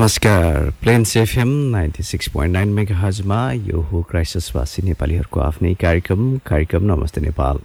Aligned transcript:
नमस्कार। 0.00 0.70
Plains 0.82 1.16
FM 1.16 1.48
ninety 1.48 2.02
six 2.02 2.28
point 2.28 2.52
nine 2.52 2.68
mega 2.68 2.96
हजमा 2.96 3.52
यो 3.52 3.80
हो 3.80 4.02
क्राइसिसवासी 4.02 4.82
नेपालीहरूको 4.82 5.40
आफ्नै 5.40 5.74
कार्यक्रम। 5.74 6.38
कार्यक्रम 6.46 6.84
नमस्ते 6.84 7.20
नेपाल। 7.20 7.58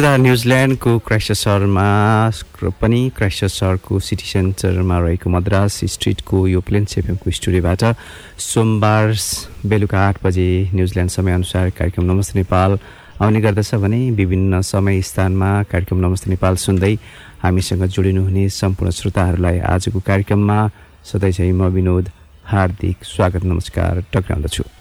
श्रोता 0.00 0.16
न्युजिल्यान्डको 0.16 0.92
क्राइस्टचरमा 1.06 1.84
पनि 2.80 3.00
क्राइस्टचरको 3.16 3.98
सिटी 4.00 4.26
सेन्टरमा 4.26 4.98
रहेको 4.98 5.30
मद्रास 5.30 5.76
स्ट्रिटको 5.94 6.38
यो 6.48 6.60
प्लेन 6.68 6.84
सेफएमको 6.92 7.30
स्टुडियोबाट 7.38 7.84
सोमबार 8.40 9.12
बेलुका 9.68 10.00
आठ 10.08 10.22
बजे 10.24 10.48
न्युजिल्यान्ड 10.74 11.10
समयअनुसार 11.16 11.70
कार्यक्रम 11.76 12.04
नमस्ते 12.12 12.38
नेपाल 12.40 12.78
आउने 13.20 13.40
गर्दछ 13.44 13.74
भने 13.84 14.00
विभिन्न 14.22 14.60
समय 14.72 15.02
स्थानमा 15.12 15.52
कार्यक्रम 15.68 16.04
नमस्ते 16.06 16.30
नेपाल 16.30 16.56
सुन्दै 16.64 16.94
हामीसँग 17.44 17.84
जोडिनुहुने 17.92 18.48
सम्पूर्ण 18.56 18.96
श्रोताहरूलाई 19.02 19.58
आजको 19.76 20.00
कार्यक्रममा 20.10 20.60
सधैँ 21.12 21.32
चाहिँ 21.36 21.52
म 21.52 21.72
विनोद 21.76 22.10
हार्दिक 22.52 23.04
स्वागत 23.14 23.44
नमस्कार 23.52 24.04
टक्राउँदछु। 24.14 24.79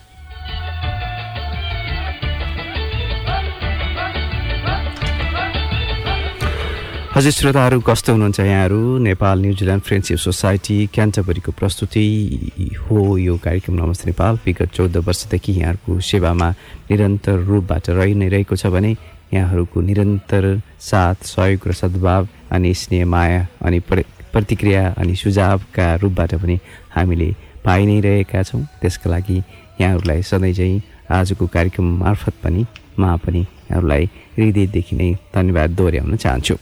हजुर 7.20 7.32
श्रोताहरू 7.32 7.80
कस्तो 7.84 8.12
हुनुहुन्छ 8.12 8.40
यहाँहरू? 8.40 8.80
Nepal 9.04 9.40
New Zealand 9.42 9.84
friendship 9.84 10.18
society 10.18 10.76
क्यान्टबरीको 10.96 11.52
प्रस्तुति 11.52 12.04
हो 12.80 13.18
यो 13.18 13.36
कार्यक्रम। 13.44 13.76
नमस्ते 13.76 14.06
नेपाल 14.08 14.40
विगत 14.46 14.72
चौध 14.72 14.96
वर्षदेखि 15.04 15.52
यहाँहरूको 15.52 16.00
सेवामा 16.00 16.50
निरन्तर 16.92 17.44
रूपबाट 17.44 17.90
रहि 17.90 18.14
नै 18.16 18.28
रहेको 18.30 18.56
छ 18.56 18.72
भने 18.72 18.92
यहाँहरूको 19.36 19.82
निरन्तर 19.82 20.48
साथ 20.80 21.28
सहयोग 21.28 21.68
र 21.68 21.74
सद्भाव 21.76 22.28
अनि 22.56 22.74
स्नेह 22.74 23.06
माया 23.06 23.46
अनि 23.68 23.80
प्रतिक्रिया 23.92 24.88
अनि 24.96 25.16
सुझावका 25.20 25.94
रूपबाट 26.00 26.36
पनि 26.40 26.60
हामीले 26.96 27.30
पाइ 27.66 27.86
नै 27.86 28.00
रहेका 28.00 28.44
छौँ। 28.48 28.64
त्यसका 28.80 29.12
लागि 29.12 29.38
यहाँहरूलाई 29.82 30.22
सधैँ 30.24 30.54
चाहिँ 30.54 30.82
आजको 31.12 31.48
कार्यक्रम 31.52 31.98
मार्फत 32.00 32.34
पनि 32.44 32.66
म 33.00 33.16
पनि 33.18 33.40
यहाँहरूलाई 33.40 34.10
हृदयदेखि 34.40 34.96
नै 34.96 35.10
धन्यवाद 35.36 35.70
दोहोऱ्याउन 35.76 36.16
चाहन्छु। 36.16 36.56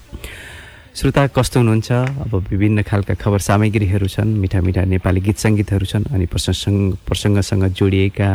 श्रोता 0.97 1.23
कस्तो 1.29 1.59
हुनुहुन्छ? 1.59 1.89
अब 2.25 2.31
विभिन्न 2.49 2.81
खालका 2.81 3.13
खबर 3.21 3.39
सामग्रीहरू 3.47 4.07
छन् 4.09 4.33
मिठा 4.41 4.59
मिठा 4.65 4.83
नेपाली 4.89 5.21
गीत 5.21 5.37
सङ्गीतहरू 5.45 5.85
छन् 5.85 6.09
अनि 6.09 6.25
प्रसङ्ग 6.25 6.97
प्रसङ्गसँग 7.05 7.63
जोडिएका 7.77 8.29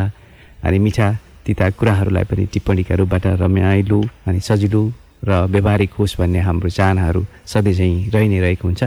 अनि 0.63 0.79
मिठा 0.79 1.07
तिता 1.43 1.69
कुराहरूलाई 1.75 2.23
पनि 2.23 2.45
टिप्पणीका 2.53 2.95
रूपबाट 2.95 3.25
रमाइलो 3.43 3.99
अनि 4.27 4.39
सजिलो 4.39 4.83
र 5.27 5.31
व्यवहारिक 5.51 5.91
होस् 5.99 6.15
भन्ने 6.19 6.39
हाम्रो 6.39 6.69
चाहनाहरू 6.71 7.21
सधैँ 7.51 7.73
चाहिँ 7.75 8.09
रहि 8.15 8.27
नै 8.31 8.39
रहेको 8.39 8.67
हुन्छ। 8.67 8.83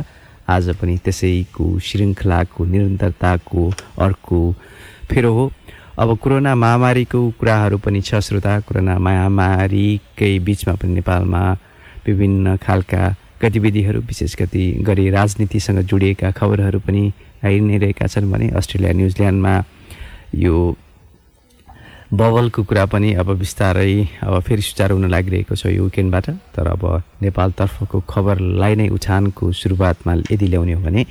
आज 0.49 0.65
पनि 0.81 0.97
त्यसैको 1.05 1.65
श्रृङ्खलाको 1.87 2.65
निरन्तरताको 2.65 3.63
अर्को 4.01 4.41
फेरो 5.11 5.33
हो। 5.37 5.45
अब 5.99 6.17
कोरोना 6.21 6.55
महामारीको 6.55 7.19
कुराहरू 7.41 7.77
पनि 7.81 8.01
छ 8.05 8.21
श्रोता। 8.21 8.53
कोरोना 8.69 8.99
महामारीकै 9.01 10.33
बिचमा 10.45 10.75
पनि 10.77 10.93
नेपालमा 10.95 11.41
विभिन्न 12.07 12.57
खालका 12.61 13.03
गतिविधिहरू 13.43 14.01
विशेष 14.05 14.35
गरी 14.37 14.65
गरी 14.85 15.09
राजनीतिसँग 15.11 15.79
जोडिएका 15.89 16.31
खबरहरू 16.37 16.81
पनि 16.85 17.03
आइ 17.45 17.61
नै 17.61 17.77
रहेका 17.81 18.07
छन् 18.13 18.31
भने 18.33 18.49
अस्ट्रेलिया 18.61 18.93
न्युजिल्यान्डमा 18.93 19.55
यो 20.37 20.57
बबलको 22.13 22.63
कुरा 22.69 22.85
पनि 22.93 23.13
अब 23.17 23.29
बिस्तारै 23.41 24.21
अब 24.21 24.41
फेरि 24.45 24.63
सुचारू 24.63 24.95
हुन 24.97 25.09
लागिरहेको 25.11 25.55
छ 25.57 25.73
यो 25.73 25.85
विकेन्डबाट। 25.89 26.27
तर 26.55 26.67
अब 26.77 26.85
नेपालतर्फको 27.25 28.01
खबरलाई 28.05 28.75
नै 28.77 28.89
उछानको 28.93 29.45
सुरुवातमा 29.53 30.13
यदि 30.29 30.47
ल्याउने 30.47 30.73
हो 30.77 30.83
भने 30.85 31.03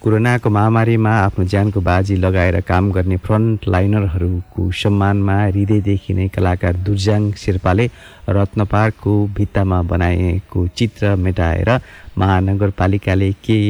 कोरोनाको 0.00 0.50
महामारीमा 0.50 1.10
आफ्नो 1.12 1.44
ज्यानको 1.44 1.80
बाजी 1.80 2.14
लगाएर 2.16 2.60
काम 2.64 2.90
गर्ने 2.92 3.16
फ्रन्ट 3.16 3.66
लाइनरहरूको 3.68 4.70
सम्मानमा 4.72 5.34
हृदयदेखि 5.42 6.14
नै 6.14 6.28
कलाकार 6.28 6.76
दुर्जाङ 6.86 7.30
शेर्पाले 7.36 7.86
रत्नपारको 8.28 9.12
भित्तामा 9.36 9.82
बनाएको 9.92 10.66
चित्र 10.76 11.14
मेटाएर 11.16 11.70
महानगरपालिकाले 12.18 13.30
के 13.44 13.60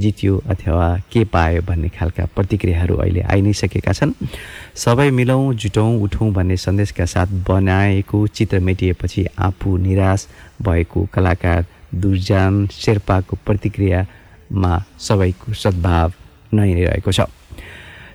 जित्यो 0.00 0.38
अथवा 0.50 0.88
के 1.12 1.24
पायो 1.34 1.62
भन्ने 1.62 1.88
खालका 1.98 2.28
प्रतिक्रियाहरू 2.36 2.96
अहिले 3.02 3.26
आइ 3.26 3.42
नै 3.42 3.52
सकेका 3.52 3.92
छन्। 3.92 4.14
सबै 4.76 5.10
मिलौँ 5.10 5.54
जुटौँ 5.54 5.90
उठौँ 6.02 6.32
भन्ने 6.32 6.56
सन्देशका 6.68 7.04
साथ 7.16 7.36
बनाएको 7.50 8.26
चित्र 8.38 8.58
मेटिएपछि 8.70 9.26
आफू 9.50 9.76
निराश 9.76 10.28
भएको 10.62 11.06
कलाकार 11.14 11.66
दुर्जान 11.94 12.66
शेर्पाको 12.72 13.38
प्रतिक्रिया 13.46 14.06
मा 14.52 14.72
सबैको 15.00 15.54
सद्भाव 15.54 16.12
नै 16.54 16.72
रहेको 16.74 17.12
छ। 17.12 17.20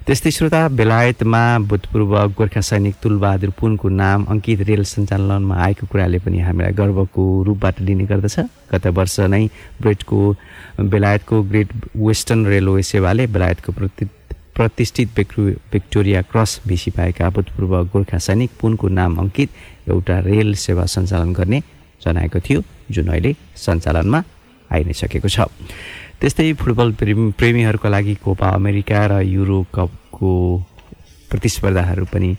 त्यस्तै 0.08 0.32
श्रोता 0.32 0.62
बेलायतमा 0.80 1.42
भूतपूर्व 1.68 2.12
गोर्खा 2.38 2.62
सैनिक 2.64 2.96
तुलबहादुर 3.04 3.52
पुनको 3.60 3.90
नाम 3.92 4.20
अङ्कित 4.32 4.62
रेल 4.70 4.84
सञ्चालनमा 4.88 5.56
आएको 5.66 5.86
कुराले 5.92 6.20
पनि 6.24 6.40
हामीलाई 6.48 6.74
गर्वको 6.80 7.24
रूपबाट 7.44 7.82
लिने 7.84 8.06
गर्दछ। 8.08 8.38
गत 8.72 8.88
वर्ष 8.98 9.20
नै 9.28 9.44
ब्रेडको 9.82 10.20
बेलायतको 10.80 11.36
ग्रेट 11.52 11.70
वेस्टर्न 11.96 12.46
रेलवे 12.48 12.84
सेवाले 12.92 13.28
बेलायतको 13.28 13.72
प्रति 13.72 14.06
प्रतिष्ठित 14.56 15.08
भिक्टोरिया 15.74 16.22
क्रस 16.32 16.52
भिसी 16.68 16.92
पाएका 16.92 17.30
भूतपूर्व 17.30 17.74
गोर्खा 17.94 18.18
सैनिक 18.18 18.52
पुनको 18.62 18.88
नाम 18.90 19.18
अङ्कित 19.22 19.50
एउटा 19.92 20.20
रेल 20.32 20.54
सेवा 20.56 20.86
सञ्चालन 20.88 21.34
गर्ने 21.34 21.62
जनाएको 22.06 22.40
थियो 22.40 22.64
जुन 22.92 23.08
अहिले 23.12 23.36
सञ्चालनमा 23.66 24.24
आइ 24.72 24.84
नै 24.84 24.94
सकेको 24.94 25.30
छ। 25.30 25.52
त्यस्तै 26.18 26.54
फुटबल 26.58 26.92
प्रेमी 26.98 27.32
प्रेमीहरूको 27.38 27.88
लागि 27.94 28.14
कोपा 28.26 28.48
अमेरिका 28.58 29.00
र 29.06 29.14
युरो 29.22 29.60
कपको 29.70 30.32
प्रतिस्पर्धाहरू 31.30 32.06
पनि 32.10 32.30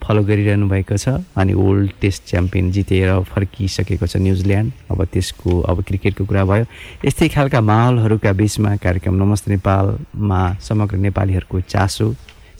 फलो 0.00 0.22
गरिरहनु 0.24 0.68
भएको 0.68 0.96
छ 0.96 1.20
अनि 1.36 1.52
ओल्ड 1.52 1.90
टेस्ट 2.00 2.22
च्याम्पियन 2.32 2.70
जितेर 2.72 3.12
फर्किसकेको 3.28 4.06
छ 4.08 4.16
न्युजिल्यान्ड। 4.24 4.72
अब 4.88 5.04
त्यसको 5.12 5.60
अब 5.68 5.82
क्रिकेटको 5.84 6.24
कुरा 6.24 6.44
भयो। 6.48 6.64
यस्तै 7.04 7.28
खालका 7.28 7.60
माहौलहरूका 7.60 8.32
बिचमा 8.40 8.72
कार्यक्रम 8.80 9.14
नमस्ते 9.20 9.52
नेपालमा 9.52 10.40
समग्र 10.64 10.96
नेपालीहरूको 11.04 11.60
चासो 11.68 12.08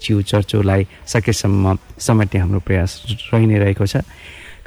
चिउ 0.05 0.21
चर्चोलाई 0.29 0.87
सकेसम्म 1.09 1.77
समेट्ने 1.97 2.41
हाम्रो 2.41 2.61
प्रयास 2.69 3.01
रहि 3.33 3.47
नै 3.49 3.59
रहेको 3.65 3.87
छ। 3.89 4.05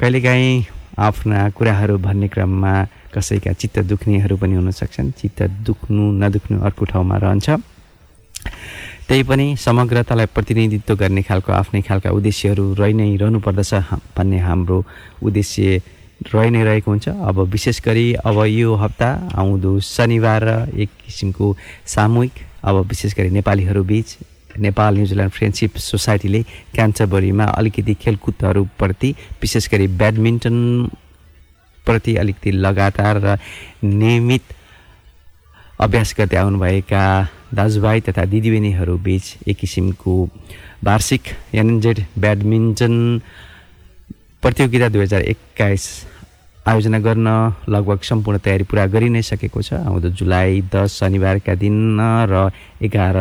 कहिलेकाहीँ 0.02 0.66
आफ्ना 0.98 1.50
कुराहरू 1.54 1.98
भन्ने 2.02 2.28
क्रममा 2.34 2.74
कसैका 3.14 3.54
चित्त 3.54 3.80
दुख्नेहरू 3.90 4.36
पनि 4.38 4.56
हुन 4.56 4.72
सक्छन्। 4.72 5.12
चित्त 5.22 5.42
दुख्नु 5.66 6.04
नदुख्नु 6.22 6.60
अर्को 6.62 6.86
ठाउँमा 6.92 7.18
रहन्छ। 7.18 7.50
त्यही 9.08 9.24
पनि 9.24 9.46
समग्रतालाई 9.60 10.26
प्रतिनिधित्व 10.36 10.96
गर्ने 10.96 11.22
खालको 11.22 11.52
आफ्नै 11.54 11.82
खालका 11.82 12.10
उद्देश्यहरू 12.12 12.74
रहि 12.80 12.94
नै 12.94 13.16
रहनुपर्दछ 13.22 13.74
भन्ने 14.18 14.40
हाम्रो 14.40 14.78
उद्देश्य 15.24 15.82
रहि 16.34 16.50
नै 16.50 16.64
रहेको 16.64 16.92
हुन्छ। 16.92 17.08
अब 17.10 17.40
विशेष 17.52 17.82
गरी 17.86 18.08
अब 18.24 18.38
यो 18.48 18.76
हप्ता 18.76 19.10
आउँदो 19.36 19.80
शनिबार 19.84 20.44
एक 20.74 20.90
किसिमको 21.06 21.56
सामूहिक 21.86 22.34
अब 22.64 22.76
विशेष 22.88 23.14
गरी 23.18 23.30
नेपालीहरू 23.30 23.84
बिच 23.84 24.18
नेपाल 24.58 24.96
न्युजिल्यान्ड 24.96 25.34
फ्रेन्डसिप 25.34 25.78
सोसाइटीले 25.82 26.42
क्यान्सरबरीमा 26.74 27.46
अलिकति 27.60 27.94
खेलकुदहरूप्रति 28.02 29.10
विशेष 29.42 29.70
गरी 29.72 29.88
ब्याडमिन्टन 30.00 30.58
प्रति 31.86 32.16
अलिकति 32.16 32.52
लगातार 32.52 33.16
र 33.26 33.38
नियमित 33.84 34.44
अभ्यास 35.82 36.14
गर्दै 36.18 36.38
आउनुभएका 36.38 37.04
दाजुभाइ 37.54 38.02
तथा 38.02 38.26
दिदीबहिनीहरू 38.26 38.98
बिच 39.06 39.26
एक 39.48 39.58
किसिमको 39.58 40.14
वार्षिक 40.84 41.24
एनजेड 41.56 42.00
ब्याडमिन्टन 42.20 42.96
प्रतियोगिता 44.42 44.88
दुई 44.90 45.02
हजार 45.02 45.22
एक्काइस 45.34 45.86
आयोजना 46.68 47.00
गर्न 47.00 47.28
लगभग 47.70 48.00
सम्पूर्ण 48.10 48.38
तयारी 48.40 48.64
पुरा 48.64 48.86
गरि 48.88 49.10
नै 49.10 49.22
सकेको 49.22 49.62
छ। 49.62 49.74
आउँदो 49.84 50.10
जुलाई 50.16 50.62
दस 50.72 51.00
शनिबारका 51.00 51.56
दिन 51.60 52.00
र 52.32 52.50
एघार 52.80 53.18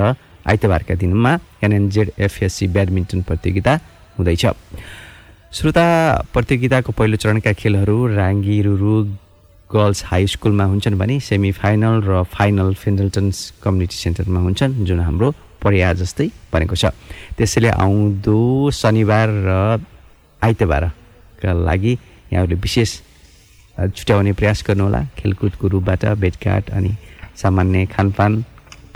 आइतबारका 0.47 0.95
दिनमा 0.95 1.33
एनएनजेड 1.65 2.11
एफएससी 2.19 2.67
ब्याडमिन्टन 2.75 3.23
प्रतियोगिता 3.27 3.73
हुँदैछ। 4.19 4.45
श्रोता 5.53 5.85
प्रतियोगिताको 6.33 6.93
पहिलो 6.97 7.17
चरणका 7.21 7.53
खेलहरू 7.53 7.97
राङ्गी 8.17 8.55
रुरु 8.65 8.93
गर्ल्स 9.69 10.01
हाई 10.09 10.27
स्कुलमा 10.33 10.65
हुन्छन् 10.65 10.97
भने 10.97 11.19
सेमी 11.21 11.51
फाइनल 11.53 12.01
र 12.09 12.23
फाइनल 12.33 12.73
फेन्डल्टन्स 12.83 13.61
कम्युनिटी 13.61 13.97
सेन्टरमा 13.97 14.41
हुन्छन् 14.41 14.73
जुन 14.89 15.01
हाम्रो 15.01 15.29
पर्या 15.61 15.93
जस्तै 16.01 16.29
बनेको 16.53 16.77
छ। 16.77 16.97
त्यसैले 17.37 17.69
आउँदो 17.69 18.39
शनिबार 18.81 19.29
र 19.45 19.51
आइतबारका 20.43 21.53
लागि 21.69 21.93
यहाँहरूले 22.33 22.57
विशेष 22.57 22.91
छुट्याउने 23.77 24.33
प्रयास 24.33 24.65
गर्नुहोला। 24.69 25.01
खेलकुदको 25.21 25.69
रूपबाट 25.69 26.05
भेटघाट 26.17 26.71
अनि 26.73 26.97
सामान्य 27.37 27.87
खानपान 27.93 28.33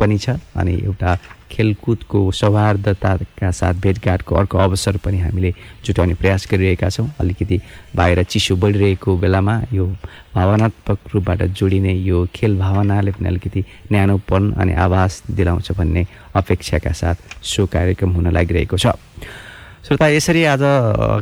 पनि 0.00 0.18
छ 0.24 0.40
अनि 0.56 0.72
एउटा 0.88 1.10
खेलकुदको 1.50 2.20
सौहार्दताका 2.32 3.50
साथ 3.50 3.74
भेटघाटको 3.82 4.34
अर्को 4.34 4.58
अवसर 4.58 4.96
पनि 5.04 5.18
हामीले 5.20 5.52
जुटाउने 5.84 6.14
प्रयास 6.14 6.46
गरिरहेका 6.50 6.88
छौँ। 6.90 7.08
अलिकति 7.20 7.60
बाहिर 7.96 8.22
चिसो 8.24 8.56
बढिरहेको 8.56 9.16
बेलामा 9.16 9.54
यो 9.72 9.86
भावनात्मक 10.34 10.98
रूपबाट 11.14 11.42
जोडिने 11.54 11.94
यो 11.94 12.26
खेल 12.34 12.58
भावनाले 12.58 13.10
पनि 13.12 13.28
अलिकति 13.28 13.64
न्यानोपन 13.92 14.52
अनि 14.52 14.74
आभास 14.74 15.22
दिलाउँछ 15.30 15.72
भन्ने 15.72 16.06
अपेक्षाका 16.34 16.92
साथ 16.92 17.42
सो 17.42 17.66
कार्यक्रम 17.66 18.10
हुन 18.12 18.30
लागिरहेको 18.32 18.76
छ। 18.76 18.86
श्रोता 19.86 20.06
यसरी 20.08 20.42
आज 20.50 20.62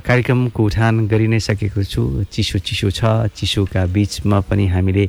कार्यक्रमको 0.05 0.65
उठान 0.65 1.06
गरि 1.06 1.27
नै 1.29 1.38
सकेको 1.38 1.82
छु। 1.85 2.25
चिसो 2.32 2.59
चिसो 2.59 2.91
छ। 2.91 3.29
चिसोका 3.37 3.85
बिचमा 3.93 4.41
पनि 4.49 4.67
हामीले 4.73 5.05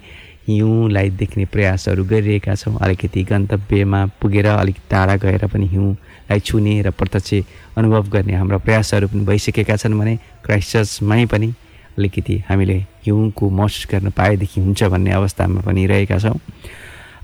हिउँलाई 0.47 1.09
देख्ने 1.19 1.45
प्रयासहरू 1.45 2.03
गरिरहेका 2.05 2.55
छौँ। 2.55 2.77
अलिकति 2.77 3.23
गन्तव्यमा 3.23 4.05
पुगेर 4.21 4.47
अलिक 4.47 4.77
टाढा 4.91 5.15
गएर 5.17 5.45
पनि 5.47 5.67
हिउँलाई 5.67 6.39
छुने 6.39 6.81
र 6.81 6.91
प्रत्यक्ष 6.91 7.33
अनुभव 7.77 8.09
गर्ने 8.13 8.33
हाम्रा 8.35 8.57
प्रयासहरू 8.61 9.07
पनि 9.07 9.25
भइसकेका 9.25 9.75
छन् 9.75 9.99
भने 9.99 10.15
क्राइस्टचर्चमै 10.45 11.25
पनि 11.25 11.53
अलिकति 11.97 12.37
हामीले 12.49 12.77
हिउँको 13.05 13.49
महसुस 13.49 13.87
गर्न 13.91 14.09
पाएदेखि 14.11 14.61
हुन्छ 14.61 14.83
भन्ने 14.83 15.11
अवस्थामा 15.11 15.61
पनि 15.61 15.85
रहेका 15.87 16.17
छौँ। 16.19 16.39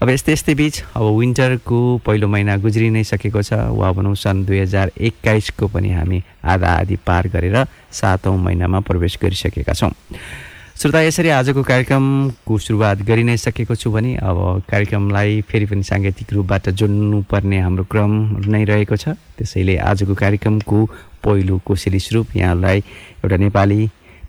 अब 0.02 0.10
यस्तै 0.10 0.34
यस्तै 0.34 0.54
बिच 0.58 0.82
अब 0.98 1.04
विन्टरको 1.18 1.78
पहिलो 2.06 2.28
महिना 2.28 2.58
गुज्रि 2.58 2.90
नै 2.90 3.04
सकेको 3.06 3.42
छ। 3.42 3.54
वा 3.70 3.92
भनौँ 3.94 4.16
सन् 4.18 4.46
दुई 4.46 4.60
हजार 4.60 4.92
एक्काइसको 4.98 5.68
पनि 5.68 5.92
हामी 5.94 6.24
आधा 6.42 6.70
आधी 6.82 6.96
पार 7.06 7.28
गरेर 7.30 7.58
सातौँ 7.92 8.38
महिनामा 8.38 8.80
प्रवेश 8.82 9.18
गरिसकेका 9.22 9.74
छौँ। 9.74 9.92
श्रोता 10.82 11.02
यसरी 11.02 11.30
आजको 11.30 11.62
कार्यक्रमको 11.64 12.58
सुरुवात 12.58 13.02
गरि 13.06 13.24
नै 13.24 13.36
सकेको 13.38 13.76
छु 13.78 13.90
भने 13.94 14.16
अब 14.18 14.38
कार्यक्रमलाई 14.70 15.42
फेरि 15.50 15.66
पनि 15.70 15.84
साङ्गीतिक 15.86 16.34
रूपबाट 16.34 16.70
जोड्नुपर्ने 16.82 17.60
हाम्रो 17.62 17.84
क्रम 17.92 18.14
नै 18.50 18.64
रहेको 18.66 18.96
छ। 18.98 19.14
त्यसैले 19.38 19.78
आजको 19.78 20.16
कार्यक्रमको 20.24 20.80
पहिलो 21.22 21.60
कोसेली 21.70 22.00
स्वरूप 22.02 22.36
यहाँलाई 22.36 22.80
एउटा 23.22 23.38
नेपाली 23.46 23.80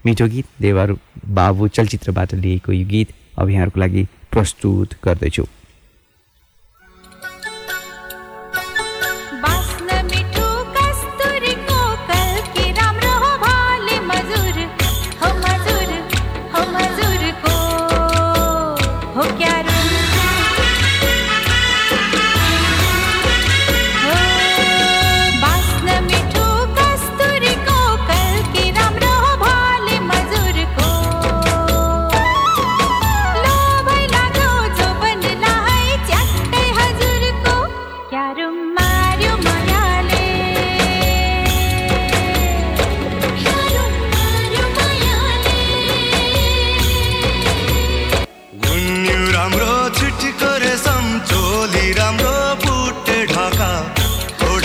मिठो 0.04 0.26
गीत 0.28 0.52
देवर 0.60 0.92
बाबु 1.40 1.68
चलचित्रबाट 1.72 2.34
लिएको 2.44 2.72
यो 2.72 2.86
गीत 2.92 3.16
अब 3.40 3.48
यहाँहरूको 3.48 3.80
लागि 3.80 4.06
प्रस्तुत 4.28 5.00
गर्दैछु। 5.04 5.44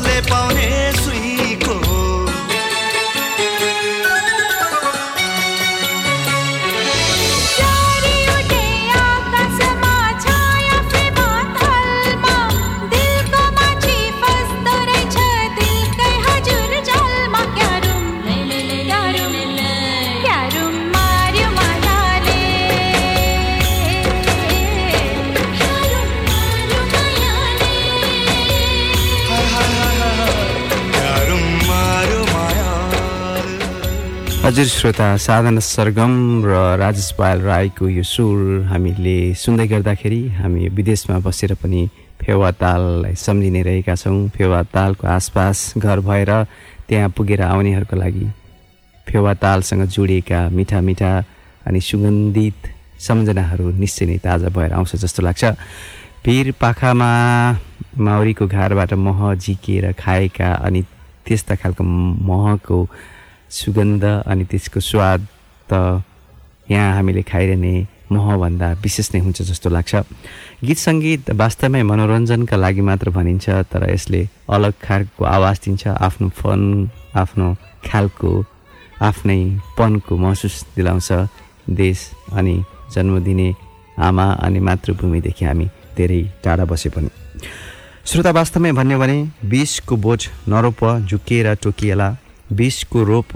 असले 0.00 0.20
पाहुणे 0.30 0.89
श्रोता 34.50 35.16
साधना 35.16 35.60
सरगम 35.60 36.42
र 36.44 36.52
राजेश 36.78 37.10
पायल 37.18 37.40
राईको 37.40 37.88
यो 37.88 38.02
सुर 38.02 38.66
हामीले 38.66 39.34
सुन्दै 39.34 39.66
गर्दाखेरि 39.66 40.20
हामी 40.42 40.68
विदेशमा 40.74 41.18
बसेर 41.22 41.54
पनि 41.54 41.86
फेवा 42.18 42.50
ताललाई 42.58 43.14
सम्झिने 43.14 43.62
रहेका 43.62 43.94
छौँ। 43.94 44.28
फेवा 44.34 44.62
तालको 44.74 45.06
आसपास 45.06 45.72
घर 45.78 46.00
भएर 46.02 46.30
त्यहाँ 46.88 47.08
पुगेर 47.14 47.42
आउनेहरूको 47.42 47.96
लागि 47.96 48.26
फेवा 49.06 49.34
तालसँग 49.38 49.84
जोडिएका 49.86 50.40
मिठा 50.50 50.80
मिठा 50.80 51.12
अनि 51.66 51.80
सुगन्धित 51.80 52.60
सम्झनाहरू 52.98 53.70
निश्चय 53.70 54.06
नै 54.06 54.18
ताजा 54.18 54.48
भएर 54.50 54.72
आउँछ 54.74 54.96
जस्तो 54.96 55.22
लाग्छ। 55.22 55.44
भिर 56.26 56.52
पाखामा 56.60 57.10
माउरीको 57.98 58.46
घारबाट 58.46 58.92
मह 58.98 59.34
झिकिएर 59.34 59.92
खाएका 59.94 60.52
अनि 60.66 60.82
त्यस्ता 61.26 61.54
खालको 61.54 61.84
महको 61.84 62.78
सुगन्ध 63.50 64.04
अनि 64.04 64.44
त्यसको 64.50 64.80
स्वाद 64.80 65.26
त 65.70 66.02
यहाँ 66.70 66.94
हामीले 66.94 67.22
खाइरहने 67.30 67.74
महभन्दा 68.12 68.68
विशेष 68.82 69.08
नै 69.14 69.20
हुन्छ 69.20 69.42
जस्तो 69.42 69.70
लाग्छ। 69.70 69.94
गीत 70.66 70.78
सङ्गीत 70.78 71.30
वास्तवमै 71.40 71.82
मनोरञ्जनका 71.90 72.56
लागि 72.56 72.82
मात्र 72.88 73.10
भनिन्छ 73.10 73.46
तर 73.70 73.90
यसले 73.90 74.20
अलग 74.54 74.74
खालको 74.82 75.24
आवाज 75.24 75.56
दिन्छ 75.64 75.82
आफ्नो 76.06 76.28
फन 76.38 76.62
आफ्नो 77.22 77.46
खालको 77.86 78.30
आफ्नै 79.08 79.40
पनको 79.78 80.16
महसुस 80.16 80.56
दिलाउँछ। 80.76 81.10
देश 81.70 81.98
अनि 82.38 82.56
जन्म 82.94 83.18
दिने 83.26 83.48
आमा 83.98 84.26
अनि 84.46 84.60
मातृभूमिदेखि 84.66 85.44
हामी 85.44 85.66
धेरै 85.96 86.22
टाढा 86.44 86.64
बसे 86.70 86.88
पनि। 86.94 87.10
श्रोता 88.06 88.30
वास्तवमै 88.30 88.72
भन्यो 88.78 88.98
भने 88.98 89.18
बिसको 89.50 89.96
बोझ 89.96 90.20
नरोप 90.48 90.80
झुकिएर 91.06 91.54
टोकिएला। 91.62 92.08
बिसको 92.52 93.02
रोप 93.04 93.26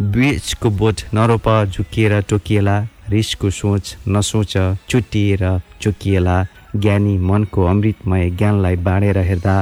बिचको 0.00 0.70
बोट 0.70 1.00
नरोप 1.14 1.48
झुकिएर 1.64 2.20
टोकिएला। 2.28 2.76
रिसको 3.08 3.50
सोच 3.50 3.96
नसोच 4.08 4.56
चुटिएर 4.88 5.42
चुकिएला। 5.80 6.36
ज्ञानी 6.76 7.16
मनको 7.18 7.64
अमृतमय 7.66 8.30
ज्ञानलाई 8.30 8.76
बाँडेर 8.76 9.18
हेर्दा। 9.18 9.56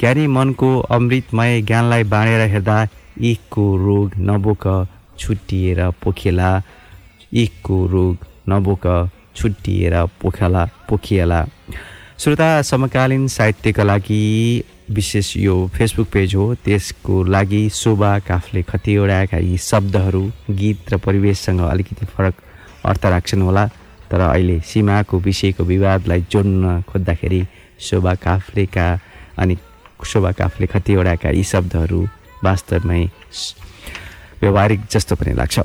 ज्ञानी 0.00 0.26
मनको 0.26 0.68
अमृतमय 0.96 1.62
ज्ञानलाई 1.62 2.04
बाँडेर 2.04 2.40
हेर्दा 2.50 2.76
इखको 3.30 3.64
रोग 3.76 4.12
नबोक 4.18 4.64
छुट्टिएर 5.18 5.80
पोखेला। 6.02 6.50
इखको 7.32 7.86
रोग 7.86 8.26
नबोक 8.48 8.86
छुट्टिएर 9.36 9.94
पोखला 10.20 10.64
पोखिएला। 10.88 11.40
श्रोता 12.18 12.62
समकालीन 12.62 13.26
साहित्यका 13.28 13.82
लागि 13.82 14.64
विशेष 14.90 15.36
यो 15.36 15.54
फेसबुक 15.74 16.08
पेज 16.12 16.34
हो। 16.34 16.44
त्यसको 16.64 17.22
लागि 17.24 17.68
शोभा 17.70 18.18
काफले 18.24 18.62
खतिवडाएका 18.62 19.38
यी 19.38 19.56
शब्दहरू 19.60 20.22
गीत 20.50 20.92
र 20.92 20.96
परिवेशसँग 20.96 21.60
अलिकति 21.60 22.06
फरक 22.06 22.34
अर्थ 22.88 23.04
राख्छन् 23.04 23.42
होला। 23.42 23.66
तर 24.10 24.20
अहिले 24.20 24.58
सीमाको 24.64 25.18
विषयको 25.20 25.64
विवादलाई 25.64 26.24
जोड्न 26.32 26.80
खोज्दाखेरि 26.88 27.42
शोभा 27.80 28.14
काफ्लेका 28.24 28.86
अनि 29.38 29.56
शोभा 30.00 30.32
काफले 30.40 30.66
खतिवडाका 30.72 31.30
यी 31.36 31.42
शब्दहरू 31.44 32.00
वास्तवमै 32.44 33.02
व्यवहारिक 34.40 34.80
जस्तो 34.90 35.14
पनि 35.16 35.34
लाग्छ। 35.36 35.60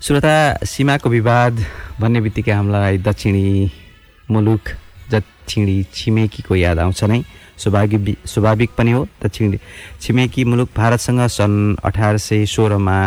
श्रोता 0.00 0.36
सीमाको 0.64 1.08
विवाद 1.10 1.64
भन्ने 2.00 2.20
बित्तिकै 2.20 2.52
हामीलाई 2.52 2.98
दक्षिणी 2.98 3.46
मुलुक 4.30 4.64
दक्षिणी 5.10 5.76
छिमेकीको 5.94 6.54
याद 6.56 6.78
आउँछ 6.78 7.04
नै। 7.04 7.22
स्वाभाविक 7.58 8.16
स्वाभाविक 8.26 8.70
पनि 8.78 8.90
हो 8.92 9.04
दक्षिण 9.22 9.56
छिमेकी 10.00 10.44
मुलुक 10.44 10.68
भारतसँग 10.76 11.20
सन् 11.28 11.76
अठार 11.84 12.18
सय 12.18 12.46
सोह्रमा 12.46 12.98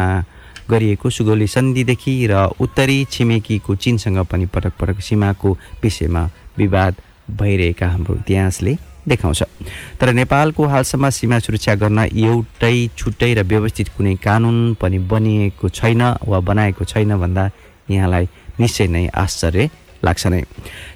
गरिएको 0.69 1.09
सुगौली 1.09 1.47
सन्धिदेखि 1.47 2.13
र 2.31 2.45
उत्तरी 2.61 2.97
छिमेकीको 3.11 3.75
चिनसँग 3.75 4.19
पनि 4.31 4.45
पटक 4.53 4.73
पटक 4.79 4.99
सीमाको 5.01 5.57
विषयमा 5.83 6.29
विवाद 6.57 6.95
भइरहेका 7.31 7.87
हाम्रो 7.87 8.15
इतिहासले 8.15 8.75
देखाउँछ। 9.07 9.41
तर 9.99 10.13
नेपालको 10.13 10.65
हालसम्म 10.65 11.09
सीमा 11.09 11.39
सुरक्षा 11.39 11.75
गर्न 11.75 11.99
एउटै 11.99 12.77
छुट्टै 12.97 13.33
र 13.33 13.43
व्यवस्थित 13.43 13.87
कुनै 13.97 14.15
कानुन 14.23 14.57
पनि 14.81 14.99
बनिएको 15.11 15.69
छैन 15.69 16.01
वा 16.27 16.39
बनाएको 16.39 16.85
छैन 16.85 17.17
भन्दा 17.19 17.49
यहाँलाई 17.89 18.25
निश्चय 18.59 18.87
नै 18.87 19.07
आश्चर्य 19.07 19.69
लाग्छ 20.05 20.23
नै। 20.27 20.43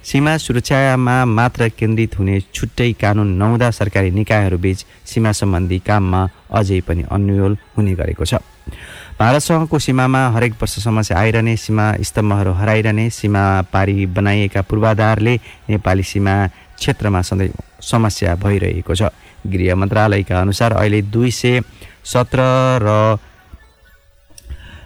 सीमा 0.04 0.34
सुरक्षामा 0.38 1.16
मात्र 1.28 1.62
केन्द्रित 1.80 2.20
हुने 2.20 2.36
छुट्टै 2.54 2.92
कानुन 3.02 3.30
नहुँदा 3.40 3.70
सरकारी 3.72 4.12
निकायहरूबीच 4.12 4.80
सीमा 5.06 5.32
सम्बन्धी 5.32 5.80
काममा 5.88 6.22
अझै 6.52 6.80
पनि 6.88 7.04
अन्यल 7.12 7.54
हुने 7.76 7.94
गरेको 7.96 8.26
छ। 8.26 8.44
भारतसँगको 9.20 9.78
सीमामा 9.80 10.22
हरेक 10.36 10.54
वर्ष 10.62 10.76
समस्या 10.84 11.18
आइरहने 11.18 11.56
सीमा 11.58 11.86
स्तम्भहरू 12.04 12.52
हराइरहने 12.54 13.10
सीमा 13.10 13.44
पारी 13.74 14.06
बनाइएका 14.06 14.62
पूर्वाधारले 14.70 15.34
नेपाली 15.70 16.04
सीमा 16.04 16.36
क्षेत्रमा 16.78 17.22
सधैँ 17.22 17.50
समस्या 17.82 18.36
भइरहेको 18.36 18.94
छ। 18.94 19.10
गृह 19.48 19.76
मन्त्रालयका 19.76 20.42
अनुसार 20.42 20.72
अहिले 20.74 21.02
दुई 21.10 21.32
सय 21.32 21.62
सत्र 22.06 22.40
र 22.84 23.18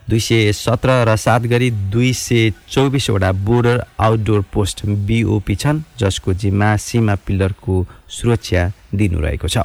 दुई 0.10 0.20
सय 0.20 0.52
सत्र 0.54 0.90
र 1.08 1.16
सात 1.16 1.42
गरी 1.52 1.70
दुई 1.92 2.12
सय 2.14 2.52
चौबिसवटा 2.70 3.32
बोर्डर 3.48 3.84
आउटडोर 4.00 4.42
पोस्ट 4.54 4.86
बिओपी 5.08 5.56
छन् 5.56 5.82
जसको 6.00 6.34
जिम्मा 6.34 6.76
सीमा 6.78 7.16
पिल्लरको 7.26 7.76
सुरक्षा 8.10 8.64
दिनु 8.96 9.20
छ। 9.48 9.58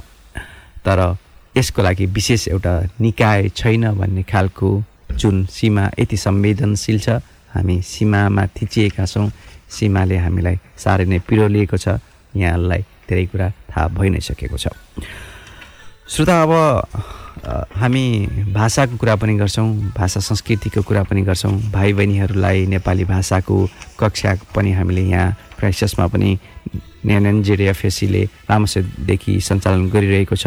तर 0.84 1.00
यसको 1.56 1.82
लागि 1.82 2.06
विशेष 2.06 2.48
एउटा 2.48 2.74
निकाय 3.00 3.48
छैन 3.56 3.90
भन्ने 3.98 4.22
खालको 4.22 4.68
जुन 5.12 5.44
सीमा 5.46 5.84
यति 5.98 6.16
संवेदनशील 6.16 6.98
छ 7.00 7.08
हामी 7.54 7.80
सीमामा 7.82 8.46
थिचिएका 8.56 9.04
छौँ। 9.06 9.30
सीमाले 9.66 10.16
हामीलाई 10.16 10.56
साह्रै 10.78 11.04
नै 11.10 11.18
पिरो 11.26 11.46
लिएको 11.48 11.76
छ। 11.76 11.98
यहाँलाई 12.36 12.82
धेरै 13.08 13.24
कुरा 13.26 13.48
थाहा 13.70 13.88
भइ 13.96 14.08
नै 14.14 14.20
सकेको 14.20 14.56
छ। 14.58 14.68
श्रोता 16.06 16.36
अब 16.42 16.52
हामी 17.36 18.04
भाषाको 18.52 18.96
कुरा 18.96 19.14
पनि 19.16 19.34
गर्छौँ 19.36 19.68
भाषा 19.96 20.20
संस्कृतिको 20.20 20.82
कुरा 20.82 21.02
पनि 21.04 21.22
गर्छौँ। 21.22 21.52
भाइ 21.72 21.92
बहिनीहरूलाई 21.92 22.66
नेपाली 22.66 23.04
भाषाको 23.04 23.56
कक्षा 24.00 24.34
पनि 24.54 24.72
हामीले 24.72 25.02
यहाँ 25.02 25.36
क्राइसिसमा 25.58 26.06
पनि 26.06 26.38
एफएससीले 27.06 28.22
रामसेदेखि 28.50 29.40
सञ्चालन 29.40 29.88
गरिरहेको 29.90 30.36
छ। 30.36 30.46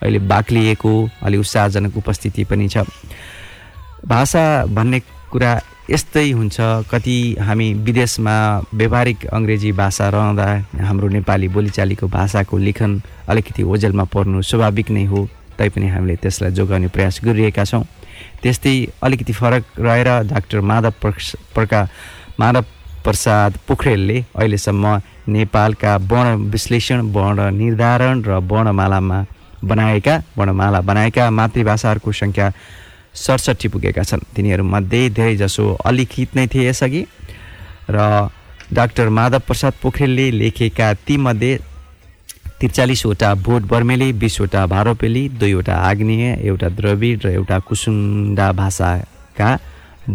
अहिले 0.00 0.18
बाक्लिएको 0.30 0.92
अलिक 1.26 1.40
उत्साहजनक 1.40 1.96
उपस्थिति 1.96 2.44
पनि 2.44 2.68
छ। 2.68 2.86
भाषा 4.06 4.44
भन्ने 4.72 5.00
कुरा 5.32 5.52
यस्तै 5.90 6.30
हुन्छ 6.30 6.56
कति 6.90 7.16
हामी 7.40 7.72
विदेशमा 7.84 8.36
व्यावहारिक 8.74 9.26
अङ्ग्रेजी 9.26 9.72
भाषा 9.72 10.08
रहँदा 10.08 10.46
हाम्रो 10.86 11.08
नेपाली 11.08 11.48
बोलीचालीको 11.48 12.06
भाषाको 12.08 12.58
लेखन 12.58 13.00
अलिकति 13.28 13.62
ओझेलमा 13.62 14.04
पर्नु 14.14 14.42
स्वाभाविक 14.42 14.90
नै 14.90 15.04
हो। 15.04 15.28
तैपनि 15.58 15.88
हामीले 15.88 16.16
त्यसलाई 16.22 16.50
जोगाउने 16.58 16.88
प्रयास 16.88 17.20
गरिरहेका 17.24 17.64
छौँ। 17.64 17.84
त्यस्तै 18.42 18.74
अलिकति 19.02 19.32
फरक 19.32 19.64
रहेर 19.78 20.08
डाक्टर 20.30 20.60
माधव 20.60 20.92
प्रका 21.54 21.80
माधव 22.40 22.64
प्रसाद 23.04 23.58
पोखरेलले 23.66 24.18
अहिलेसम्म 24.36 24.84
नेपालका 25.28 25.96
वर्ण 26.10 26.50
विश्लेषण 26.50 27.00
वर्ण 27.14 27.50
निर्धारण 27.56 28.22
र 28.26 28.38
वर्णमालामा 28.50 29.18
बनाएका 29.64 30.14
वर्णमाला 30.38 30.80
बनाएका 30.80 31.30
मातृभाषाहरूको 31.30 32.12
सङ्ख्या 32.12 32.50
सडसठी 33.14 33.68
पुगेका 33.68 34.02
छन्। 34.02 34.22
तिनीहरूमध्ये 34.36 35.08
धेरैजसो 35.10 35.66
अलिखित 35.84 36.34
नै 36.36 36.46
थिए 36.46 36.68
यसअघि। 36.68 37.02
र 37.90 38.28
डाक्टर 38.68 39.08
माधव 39.08 39.40
प्रसाद 39.46 39.72
पोखरेलले 39.82 40.26
लेखेका 40.38 40.92
तीमध्ये 41.06 41.50
त्रिचालिसवटा 42.58 43.28
बोट 43.46 43.62
बर्मेली 43.70 44.12
बिसवटा 44.18 44.64
भारोपेली 44.66 45.22
दुईवटा 45.40 45.74
आग्नेय 45.88 46.24
एउटा 46.42 46.68
द्रविड 46.78 47.18
र 47.24 47.28
एउटा 47.30 47.58
कुसुन्डा 47.68 48.46
भाषाका 48.52 49.50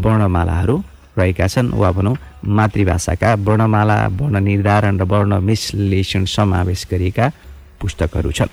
वर्णमालाहरू 0.03 0.75
रहेका 1.17 1.47
छन्। 1.47 1.71
वा 1.71 1.91
भनौँ 1.95 2.15
मातृभाषाका 2.43 3.33
वर्णमाला 3.47 3.97
वर्ण 4.19 4.43
निर्धारण 4.43 4.99
र 4.99 5.03
वर्ण 5.11 5.33
विश्लेषण 5.47 6.25
समावेश 6.27 6.87
गरिएका 6.91 7.31
पुस्तकहरू 7.79 8.31
छन्। 8.31 8.51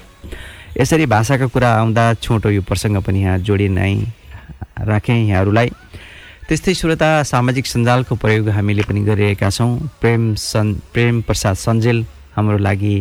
यसरी 0.81 1.07
भाषाका 1.07 1.47
कुरा 1.51 1.71
आउँदा 1.75 2.05
छोटो 2.23 2.51
यो 2.51 2.63
प्रसङ्ग 2.63 3.03
पनि 3.03 3.23
यहाँ 3.23 3.39
जोडिनै 3.43 3.95
राखेँ 4.87 5.19
यहाँहरूलाई। 5.19 5.69
त्यस्तै 6.47 6.75
श्रोता 6.75 7.11
सामाजिक 7.27 7.67
सञ्जालको 7.67 8.15
प्रयोग 8.15 8.49
हामीले 8.55 8.83
पनि 8.87 9.01
गरिरहेका 9.03 9.51
छौँ। 9.51 9.71
प्रेम 10.01 10.35
सन् 10.39 10.75
प्रेम 10.95 11.21
प्रसाद 11.27 11.57
सञ्जेल 11.59 11.99
हाम्रो 12.37 12.59
लागि 12.59 12.95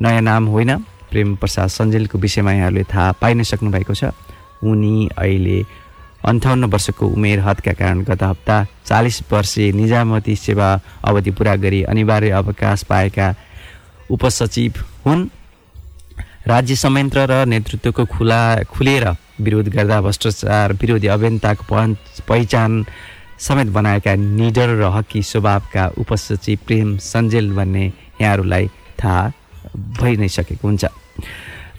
नयाँ 0.00 0.22
नाम 0.22 0.46
होइन। 0.46 0.76
प्रेम 1.10 1.36
प्रसाद 1.36 1.68
सञ्जेलको 1.68 2.18
विषयमा 2.18 2.52
यहाँहरूले 2.52 2.84
थाहा 2.84 3.12
पाइ 3.20 3.34
नै 3.34 3.44
सक्नुभएको 3.44 3.94
छ। 3.94 4.04
उनी 4.64 5.08
अहिले 5.18 5.58
अन्ठाउन्न 6.24 6.64
वर्षको 6.64 7.06
उमेर 7.06 7.40
हदका 7.40 7.72
कारण 7.72 8.02
गत 8.06 8.22
हप्ता 8.22 8.56
चालिस 8.86 9.20
वर्षीय 9.32 9.72
निजामती 9.72 10.36
सेवा 10.36 10.68
अवधि 11.04 11.30
पुरा 11.30 11.54
गरी 11.58 11.82
अनिवार्य 11.84 12.30
अवकाश 12.30 12.82
पाएका 12.88 13.34
उपसचिव 14.10 14.72
हुन्। 15.04 15.28
राज्य 16.46 16.74
संयन्त्र 16.76 17.20
र 17.30 17.44
नेतृत्वको 17.46 18.04
खुला 18.06 18.42
खुलेर 18.70 19.04
विरोध 19.40 19.68
गर्दा 19.68 20.00
भ्रष्टाचार 20.00 20.72
विरोधी 20.72 21.06
अभियन्ताको 21.06 21.64
पहिचान 22.28 22.84
समेत 23.38 23.68
बनाएका 23.74 24.14
निडर 24.14 24.70
र 24.80 24.90
हकी 24.94 25.22
स्वभावका 25.22 25.84
उपसचिव 25.98 26.58
प्रेम 26.66 26.96
सञ्जेल 27.02 27.52
भन्ने 27.54 27.84
यहाँहरूलाई 28.20 28.66
थाहा 28.98 29.22
भइ 29.98 30.16
नै 30.16 30.28
सकेको 30.28 30.68
हुन्छ। 30.68 30.84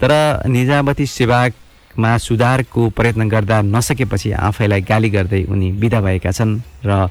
तर 0.00 0.12
निजामती 0.48 1.06
सेवामा 1.06 2.10
सुधारको 2.18 2.82
प्रयत्न 2.96 3.28
गर्दा 3.28 3.56
नसकेपछि 3.62 4.30
आफैलाई 4.48 4.80
गाली 4.90 5.10
गर्दै 5.16 5.42
उनी 5.52 5.70
विदा 5.80 6.00
भएका 6.00 6.30
छन् 6.32 6.60
र 6.86 7.08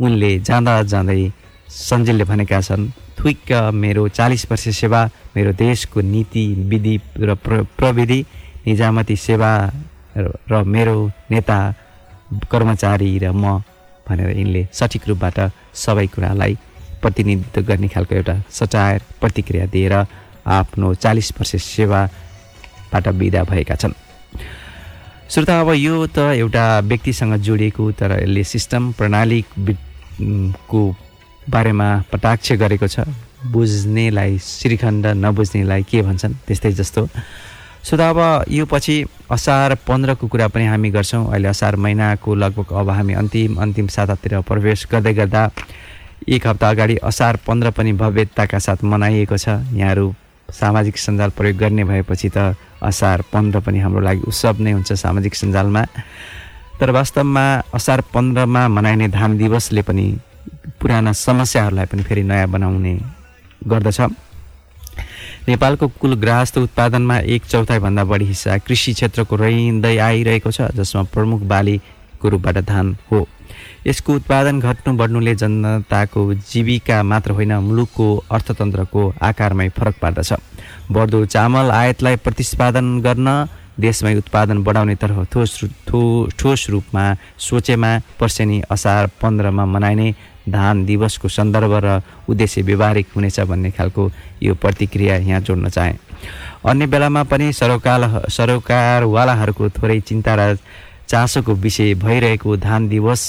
उनले 0.00 0.30
जाँदा 0.48 0.82
जाँदै 0.92 1.20
सञ्जेलले 1.68 2.24
भनेका 2.24 2.60
छन् 2.60 2.90
थुइक्क 3.18 3.52
मेरो 3.74 4.08
चालिस 4.08 4.42
वर्ष 4.50 4.68
सेवा 4.80 5.00
मेरो 5.36 5.52
देशको 5.52 6.00
नीति 6.00 6.44
विधि 6.70 6.96
र 7.20 7.34
प्र 7.44 7.62
प्रविधि 7.78 8.20
निजामती 8.66 9.16
सेवा 9.16 9.50
र 10.50 10.62
मेरो 10.74 10.96
नेता 11.30 11.58
कर्मचारी 12.50 13.10
र 13.18 13.32
म 13.32 13.60
भनेर 14.08 14.30
यिनले 14.38 14.62
सठिक 14.72 15.02
रूपबाट 15.08 15.38
सबै 15.74 16.06
कुरालाई 16.14 16.56
प्रतिनिधित्व 17.02 17.62
गर्ने 17.62 17.88
खालको 17.88 18.14
एउटा 18.14 18.34
सचायर 18.50 19.02
प्रतिक्रिया 19.20 19.66
दिएर 19.66 19.94
आफ्नो 20.46 20.94
चालिस 20.94 21.32
वर्ष 21.38 21.54
सेवाबाट 21.56 23.08
विदा 23.08 23.42
भएका 23.44 23.74
छन्। 23.74 23.94
श्रोता 25.30 25.60
अब 25.60 25.70
यो 25.76 26.06
त 26.06 26.18
एउटा 26.34 26.64
व्यक्तिसँग 26.90 27.34
जोडिएको 27.46 27.90
तर 27.98 28.12
यसले 28.22 28.44
सिस्टम 28.44 28.92
प्रणाली 28.98 29.44
को 30.70 30.80
बारेमा 31.50 31.88
कटाक्ष 32.12 32.52
गरेको 32.60 32.86
छ। 32.88 33.06
बुझ्नेलाई 33.40 34.38
श्रीखण्ड 34.38 35.06
नबुझ्नेलाई 35.16 35.82
के 35.88 36.02
भन्छन् 36.02 36.34
त्यस्तै 36.46 36.72
जस्तो। 36.76 37.06
सो 37.84 37.96
त 37.96 38.00
अब 38.00 38.44
यो 38.52 38.64
पछि 38.66 38.96
असार 39.30 39.74
पन्ध्रको 39.88 40.26
कुरा 40.28 40.48
पनि 40.52 40.66
हामी 40.66 40.90
गर्छौँ। 40.90 41.24
अहिले 41.32 41.48
असार 41.48 41.76
महिनाको 41.80 42.34
लगभग 42.34 42.72
अब 42.76 42.88
हामी 42.90 43.14
अन्तिम 43.16 43.56
अन्तिम 43.56 43.86
सातातिर 43.88 44.40
प्रवेश 44.44 44.86
गर्दै 44.92 45.14
गर्दा 45.14 45.42
एक 46.28 46.46
हप्ता 46.46 46.68
अगाडि 46.70 46.96
असार 47.02 47.36
पन्ध्र 47.46 47.70
पनि 47.70 47.92
भव्यताका 47.92 48.58
साथ 48.58 48.84
मनाइएको 48.84 49.36
छ। 49.36 49.48
यहाँहरू 49.72 50.06
सामाजिक 50.48 50.96
सञ्जाल 50.98 51.30
प्रयोग 51.30 51.56
गर्ने 51.56 51.84
भएपछि 51.84 52.28
त 52.28 52.54
असार 52.82 53.22
पन्ध्र 53.32 53.60
पनि 53.60 53.78
हाम्रो 53.78 54.00
लागि 54.00 54.20
उत्सव 54.28 54.60
नै 54.60 54.72
हुन्छ 54.72 54.92
सामाजिक 54.92 55.34
सञ्जालमा। 55.34 55.82
तर 56.80 56.90
वास्तवमा 56.90 57.44
असार 57.74 58.00
पन्ध्रमा 58.14 58.66
मनाइने 58.68 59.08
धान 59.08 59.36
दिवसले 59.38 59.82
पनि 59.82 60.06
पुराना 60.80 61.12
समस्याहरूलाई 61.12 61.86
पनि 61.86 62.02
फेरि 62.02 62.22
नयाँ 62.22 62.48
बनाउने 62.48 62.94
गर्दछ। 63.68 64.00
नेपालको 65.48 65.88
कुल 66.00 66.14
ग्राहस्थ 66.20 66.58
उत्पादनमा 66.58 67.16
एक 67.34 67.44
चौथाइभन्दा 67.44 68.04
बढी 68.04 68.24
हिस्सा 68.24 68.58
कृषि 68.58 68.92
क्षेत्रको 68.92 69.36
रहँदै 69.36 69.96
आइरहेको 69.98 70.50
छ 70.50 70.68
जसमा 70.76 71.02
प्रमुख 71.14 71.40
बालीको 71.48 72.28
रूपबाट 72.28 72.58
धान 72.64 72.96
हो। 73.10 73.26
यसको 73.86 74.14
उत्पादन 74.14 74.60
घट्नु 74.60 74.92
बढ्नुले 74.96 75.34
जनताको 75.34 76.22
जीविका 76.34 77.02
मात्र 77.02 77.30
होइन 77.32 77.52
मुलुकको 77.64 78.08
अर्थतन्त्रको 78.30 79.02
आकारमै 79.22 79.68
फरक 79.78 79.94
पार्दछ। 80.02 80.32
बढ्दो 80.92 81.24
चामल 81.26 81.70
आयातलाई 81.70 82.16
प्रतिस्पादन 82.16 83.00
गर्न 83.00 83.28
देशमै 83.80 84.14
उत्पादन 84.16 84.62
बढाउनेतर्फ 84.62 85.18
ठोस 85.32 85.60
ठो 85.88 86.00
ठोस 86.38 86.68
रूपमा 86.70 87.04
सोचेमा 87.38 87.92
पर्सेनी 88.20 88.60
असार 88.70 89.06
पन्ध्रमा 89.22 89.64
मनाइने 89.64 90.08
धान 90.48 90.84
दिवसको 90.84 91.28
सन्दर्भ 91.30 91.72
र 91.84 92.00
उद्देश्य 92.28 92.62
व्यवहारिक 92.62 93.06
हुनेछ 93.16 93.40
भन्ने 93.48 93.70
खालको 93.70 94.10
यो 94.42 94.54
प्रतिक्रिया 94.54 95.16
यहाँ 95.16 95.40
जोड्न 95.40 95.68
चाहे। 95.68 95.94
अन्य 96.68 96.86
बेलामा 96.86 97.22
पनि 97.24 97.52
सरोकार 97.52 98.28
सरोकारवालाहरूको 98.28 99.68
थोरै 99.72 100.00
चिन्ता 100.00 100.34
र 100.36 100.56
चासोको 101.08 101.54
विषय 101.56 101.94
भइरहेको 101.96 102.56
धान 102.58 102.88
दिवस 102.88 103.22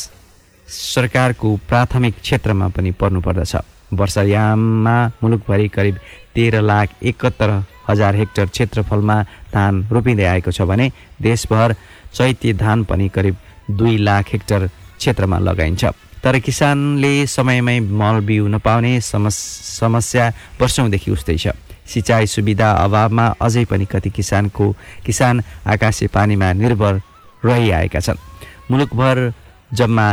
सरकारको 0.72 1.56
प्राथमिक 1.70 2.16
क्षेत्रमा 2.22 2.68
पनि 2.76 2.92
पर्नुपर्दछ। 3.00 3.56
वर्षायाममा 3.94 4.96
मुलुकभरि 5.24 5.68
करिब 5.68 5.96
तेह्र 6.36 6.62
लाख 6.62 6.90
एकहत्तर 7.04 7.50
हजार 7.90 8.16
हेक्टर 8.16 8.46
क्षेत्रफलमा 8.48 9.18
धान 9.54 9.74
रोपिँदै 9.92 10.26
आएको 10.26 10.52
छ 10.52 10.62
भने 10.64 10.92
देशभर 11.22 11.76
चैत्य 12.14 12.54
धान 12.54 12.84
पनि 12.88 13.08
करिब 13.10 13.36
दुई 13.72 13.98
लाख 13.98 14.32
हेक्टर 14.34 14.68
क्षेत्रमा 14.98 15.40
लगाइन्छ। 15.40 15.84
तर 16.24 16.40
किसानले 16.40 17.28
समयमै 17.28 17.80
मल 17.80 18.20
बिउ 18.24 18.48
नपाउने 18.48 18.94
समस् 19.02 19.40
समस्या 19.76 20.32
वर्षौँदेखि 20.62 21.12
उस्तै 21.12 21.38
छ। 21.38 21.48
सिँचाइ 21.92 22.28
सुविधा 22.28 22.72
अभावमा 22.86 23.26
अझै 23.42 23.66
पनि 23.66 23.86
कति 23.92 24.10
किसानको 24.10 24.72
किसान 25.06 25.42
आकाशे 25.68 26.08
पानीमा 26.08 26.54
निर्भर 26.54 27.02
रहिआएका 27.46 28.00
छन्। 28.00 28.24
मुलुकभर 28.72 29.18
जम्मा 29.74 30.08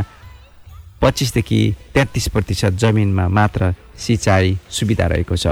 पच्चिसदेखि 1.02 1.60
तेत्तिस 1.94 2.28
प्रतिशत 2.28 2.72
जमिनमा 2.82 3.28
मात्र 3.28 3.72
सिँचाइ 3.98 4.56
सुविधा 4.70 5.06
रहेको 5.06 5.36
छ। 5.36 5.46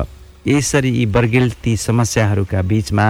यसरी 0.47 0.91
यी 0.91 1.05
वर्गिल्ती 1.15 1.76
समस्याहरूका 1.76 2.62
बिचमा 2.62 3.07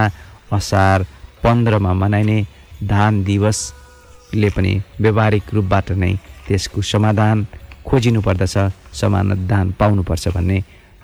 असार 0.53 1.03
पन्ध्रमा 1.43 1.93
मनाइने 1.93 2.39
धान 2.85 3.23
दिवसले 3.25 4.51
पनि 4.57 4.73
व्यावहारिक 5.01 5.55
रूपबाट 5.55 5.91
नै 5.93 6.13
त्यसको 6.47 6.83
समाधान 6.83 7.47
खोजिनु 7.87 8.21
पर्दछ 8.21 8.57
समाधान 8.93 9.73
पाउनुपर्छ 9.79 10.29
भन्ने 10.37 10.59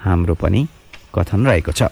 हाम्रो 0.05 0.35
पनि 0.35 0.67
कथन 1.15 1.47
रहेको 1.47 1.73
छ। 1.73 1.83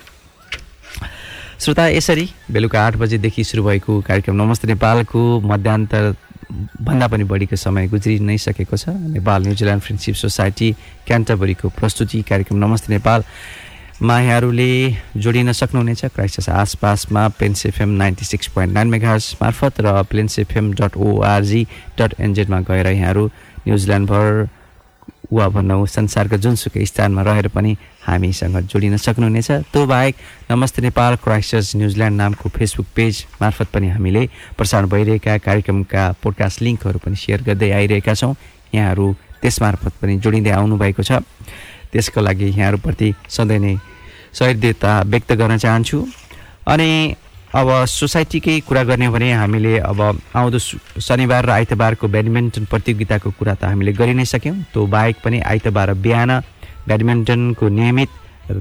श्रोता 1.60 1.86
यसरी 1.88 2.24
बेलुका 2.50 2.80
आठ 2.86 2.96
बजेदेखि 2.96 3.44
सुरु 3.44 3.62
भएको 3.64 4.00
कार्यक्रम 4.08 4.36
नमस्ते 4.42 4.68
नेपालको 4.68 5.20
मध्यान्तर 5.40 6.04
भन्दा 6.50 7.06
पनि 7.06 7.24
बढीको 7.24 7.56
समय 7.56 7.88
गुज्रि 7.88 8.18
नै 8.20 8.36
सकेको 8.38 8.76
छ। 8.76 8.88
Nepal 8.88 9.42
New Zealand 9.42 9.82
friendship 9.82 10.14
society 10.14 10.70
क्यान्टबरीको 11.06 11.68
प्रस्तुति 11.78 12.22
कार्यक्रम। 12.28 12.58
नमस्ते 12.58 12.92
नेपाल। 12.92 13.24
मा 14.02 14.18
यहाँहरूले 14.20 14.96
जोडिन 15.16 15.52
सक्नुहुनेछ 15.52 16.04
क्राइस्ट 16.04 16.48
आसपासमा 16.48 17.26
Plains 17.38 17.66
ninety 17.78 18.24
six 18.24 18.46
point 18.54 18.72
nine 18.74 18.88
मेगार्स 18.88 19.36
मार्फत 19.42 19.80
र 19.80 20.02
प्लेन्स 20.10 20.40
डट 20.50 20.96
ओआरजी 20.96 21.66
डट 21.98 22.14
एनजेडमा 22.20 22.60
गएर 22.64 22.86
यहाँहरू 22.86 23.26
न्युजिल्यान्डभर 23.66 24.48
वा 25.32 25.48
भनौँ 25.48 25.86
संसारको 25.86 26.36
जुनसुकै 26.36 26.84
स्थानमा 26.84 27.22
रहेर 27.22 27.48
पनि 27.54 27.76
हामीसँग 28.06 28.56
जोडिन 28.66 28.96
सक्नुहुनेछ। 28.96 29.50
त्यो 29.70 29.86
बाहेक 29.86 30.14
नमस्ते 30.50 30.82
नेपाल 30.82 31.16
क्राइस्टर्स 31.24 31.76
न्युजिल्यान्ड 31.76 32.16
नामको 32.16 32.48
फेसबुक 32.48 32.86
पेज 32.96 33.24
मार्फत 33.42 33.68
पनि 33.74 33.88
हामीले 33.94 34.22
प्रसारण 34.58 34.88
भइरहेका 34.88 35.36
कार्यक्रमका 35.38 36.02
पोडकास्ट 36.22 36.62
लिङ्कहरू 36.62 36.98
पनि 36.98 37.16
सेयर 37.16 37.42
गर्दै 37.46 37.70
आइरहेका 37.70 38.14
छौँ। 38.14 38.34
यहाँहरू 38.74 39.06
त्यसमार्फत 39.42 39.92
पनि 40.02 40.18
जोडिँदै 40.18 40.50
आउनुभएको 40.50 41.02
छ। 41.02 41.22
त्यसको 41.92 42.20
लागि 42.20 42.46
यहाँहरूप्रति 42.50 43.08
सधैँ 43.30 43.58
नै 43.58 43.74
सहृदयता 44.34 44.92
व्यक्त 45.06 45.32
गर्न 45.32 45.56
चाहन्छु। 45.58 45.98
अनि 46.66 46.90
अब 47.50 47.68
सोसाइटीकै 47.90 48.60
कुरा 48.62 48.82
गर्ने 48.86 49.06
हो 49.06 49.12
भने 49.12 49.32
हामीले 49.34 49.78
अब 49.82 50.00
आउँदो 50.38 50.58
शनिबार 51.02 51.44
र 51.46 51.50
आइतबारको 51.50 52.06
ब्याडमिन्टन 52.06 52.64
प्रतियोगिताको 52.70 53.30
कुरा 53.34 53.54
त 53.58 53.74
हामीले 53.74 53.92
गरि 53.92 54.14
नै 54.14 54.24
सक्यौँ। 54.24 54.70
त्यो 54.70 54.86
बाहेक 54.86 55.16
पनि 55.18 55.38
आइतबार 55.42 55.94
बिहान 55.98 56.30
ब्याडमिन्टनको 56.86 57.68
नियमित 57.68 58.10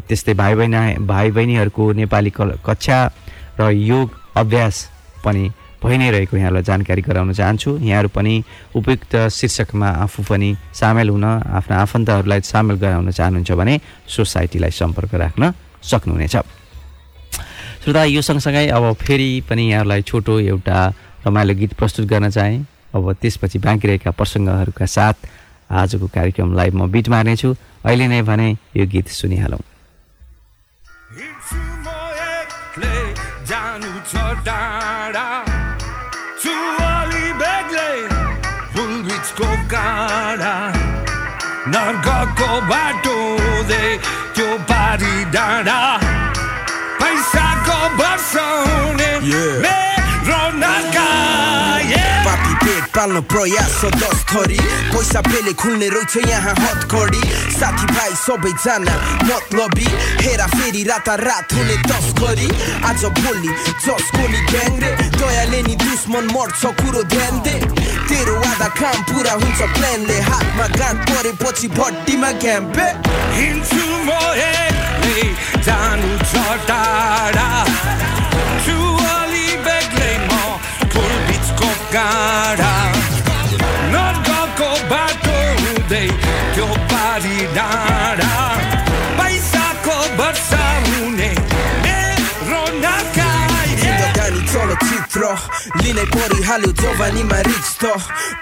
त्यस्तै 0.10 0.34
भाइ 0.34 0.54
बहिनी 0.58 1.06
भाइ 1.06 1.28
बहिनीहरूको 1.38 1.84
नेपाली 2.02 2.32
कक्षा 2.66 2.98
र 3.62 3.70
योग 3.70 4.08
अभ्यास 4.42 4.76
पनि 5.22 5.44
भइ 5.86 5.98
नै 5.98 6.10
रहेको 6.10 6.38
यहाँलाई 6.38 6.64
जानकारी 6.66 7.02
गराउन 7.06 7.32
चाहन्छु। 7.38 7.70
यहाँहरू 7.78 8.10
पनि 8.10 8.34
उपयुक्त 8.74 9.14
शीर्षकमा 9.30 9.90
आफू 10.06 10.24
पनि 10.26 10.50
सामेल 10.74 11.10
हुन 11.14 11.26
आफ्ना 11.46 11.76
आफन्तहरूलाई 11.78 12.42
सामेल 12.42 12.76
गराउन 12.82 13.12
चाहनुहुन्छ 13.14 13.52
भने 13.54 13.80
सोसाइटीलाई 14.10 14.72
सम्पर्क 14.74 15.14
राख्न 15.14 15.54
सक्नुहुनेछ। 15.78 16.36
श्रोता 17.90 18.04
यो 18.04 18.22
सँगसँगै 18.22 18.68
अब 18.70 18.94
फेरि 19.02 19.42
पनि 19.50 19.64
यहाँहरूलाई 19.72 20.02
छोटो 20.02 20.40
एउटा 20.40 20.94
रमाइलो 21.26 21.54
गीत 21.58 21.74
प्रस्तुत 21.74 22.06
गर्न 22.06 22.30
चाहेँ। 22.30 22.62
अब 22.94 23.14
त्यसपछि 23.18 23.60
बाँकी 23.60 23.88
रहेका 23.88 24.12
प्रसङ्गहरूका 24.14 24.86
साथ 24.86 25.14
आजको 25.74 26.08
कार्यक्रमलाई 26.08 26.70
म 26.70 26.86
बिट 26.86 27.10
मार्नेछु। 27.10 27.50
अहिले 27.86 28.08
नै 28.08 28.22
भने 28.22 28.58
यो 28.78 28.86
गीत 28.86 29.08
सुनिहालौँ। 29.10 29.66
नर्गको 33.50 34.79
पाल्न 53.00 53.20
प्रयास 53.32 53.80
दस 53.96 54.20
थरी 54.28 54.60
पैसा 54.92 55.20
पेले 55.24 55.54
खुल्ने 55.56 55.88
रहेछ 55.88 56.28
यहाँ 56.28 56.56
हतकडी 56.60 57.22
साथीभाइ 57.56 58.12
सबैजना 58.20 58.96
मतलबी। 59.24 59.88
हेरा 60.20 60.48
फेरि 60.52 60.84
राता 60.84 61.16
रात 61.24 61.54
हुने 61.54 61.78
तस्करी। 61.88 62.48
आज 62.90 63.06
भोलि 63.20 63.52
जसको 63.86 64.24
नि 64.28 64.42
ग्याङ 64.52 64.76
रे। 64.84 64.92
दयाले 65.16 65.62
नि 65.68 65.76
दुश्मन 65.80 66.28
मर्छ 66.36 66.62
कुरो 66.76 67.04
ध्यान 67.16 67.40
दे। 67.48 67.56
तेरो 68.12 68.36
वादा 68.36 68.68
काम 68.82 69.02
पुरा 69.08 69.34
हुन्छ 69.40 69.62
प्लानले 69.80 70.20
हातमा 70.28 70.68
गाँठ 70.76 71.10
परेपछि 71.10 71.68
भट्टीमा 71.80 72.32
क्याम्पे 72.44 72.88
हिँड्छु 73.40 73.84
म 74.08 74.12
जानु 75.64 76.12
छ 76.30 76.34
टाढा। 76.68 77.48
गाडा 81.94 82.74
नगएको 83.94 84.70
बाटो 84.92 85.38
हुँदै 85.62 86.06
त्यो 86.56 86.68
पारी 86.92 87.38
डाँडा 87.56 87.70
पैसाको 87.78 88.09
लिनै 95.78 96.06
परिहाल्यो 96.14 96.72
जवानीमा 96.82 97.40
रिच 97.48 97.68
त 97.82 97.84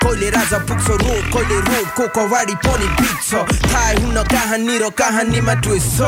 कहिले 0.02 0.28
राजा 0.36 0.58
पुग्छ 0.68 0.88
रोड 1.04 1.24
कहिले 1.34 1.58
रोडको 1.68 2.06
कवाडी 2.16 2.56
पनि 2.66 2.88
बिग्छ 3.00 3.30
थाहा 3.72 3.90
हुन 4.00 4.18
कहानी 4.34 4.76
र 4.84 4.90
कहानीमा 5.00 5.54
ट्विस्ट 5.64 5.90
छ 5.98 6.00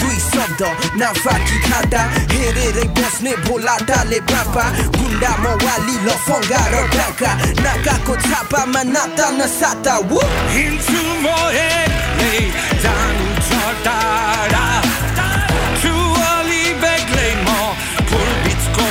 दुई 0.00 0.18
शब्द 0.26 0.62
नाफाकी 1.00 1.58
खाटा 1.66 2.02
हेरेरै 2.34 2.86
बस्ने 2.98 3.32
भोलाटाले 3.46 4.20
पापा 4.32 4.64
गुन्डा 4.98 5.32
मवाली 5.44 5.96
लफङ्गा 6.06 6.62
र 6.72 6.84
डाका 6.96 7.30
नाकाको 7.62 8.14
छापामा 8.26 8.82
नाता 8.94 9.26
नसाता 9.38 9.94
वो 10.10 10.20
हिँड्छु 10.54 11.02
म 11.22 11.26
बिचको 18.46 18.86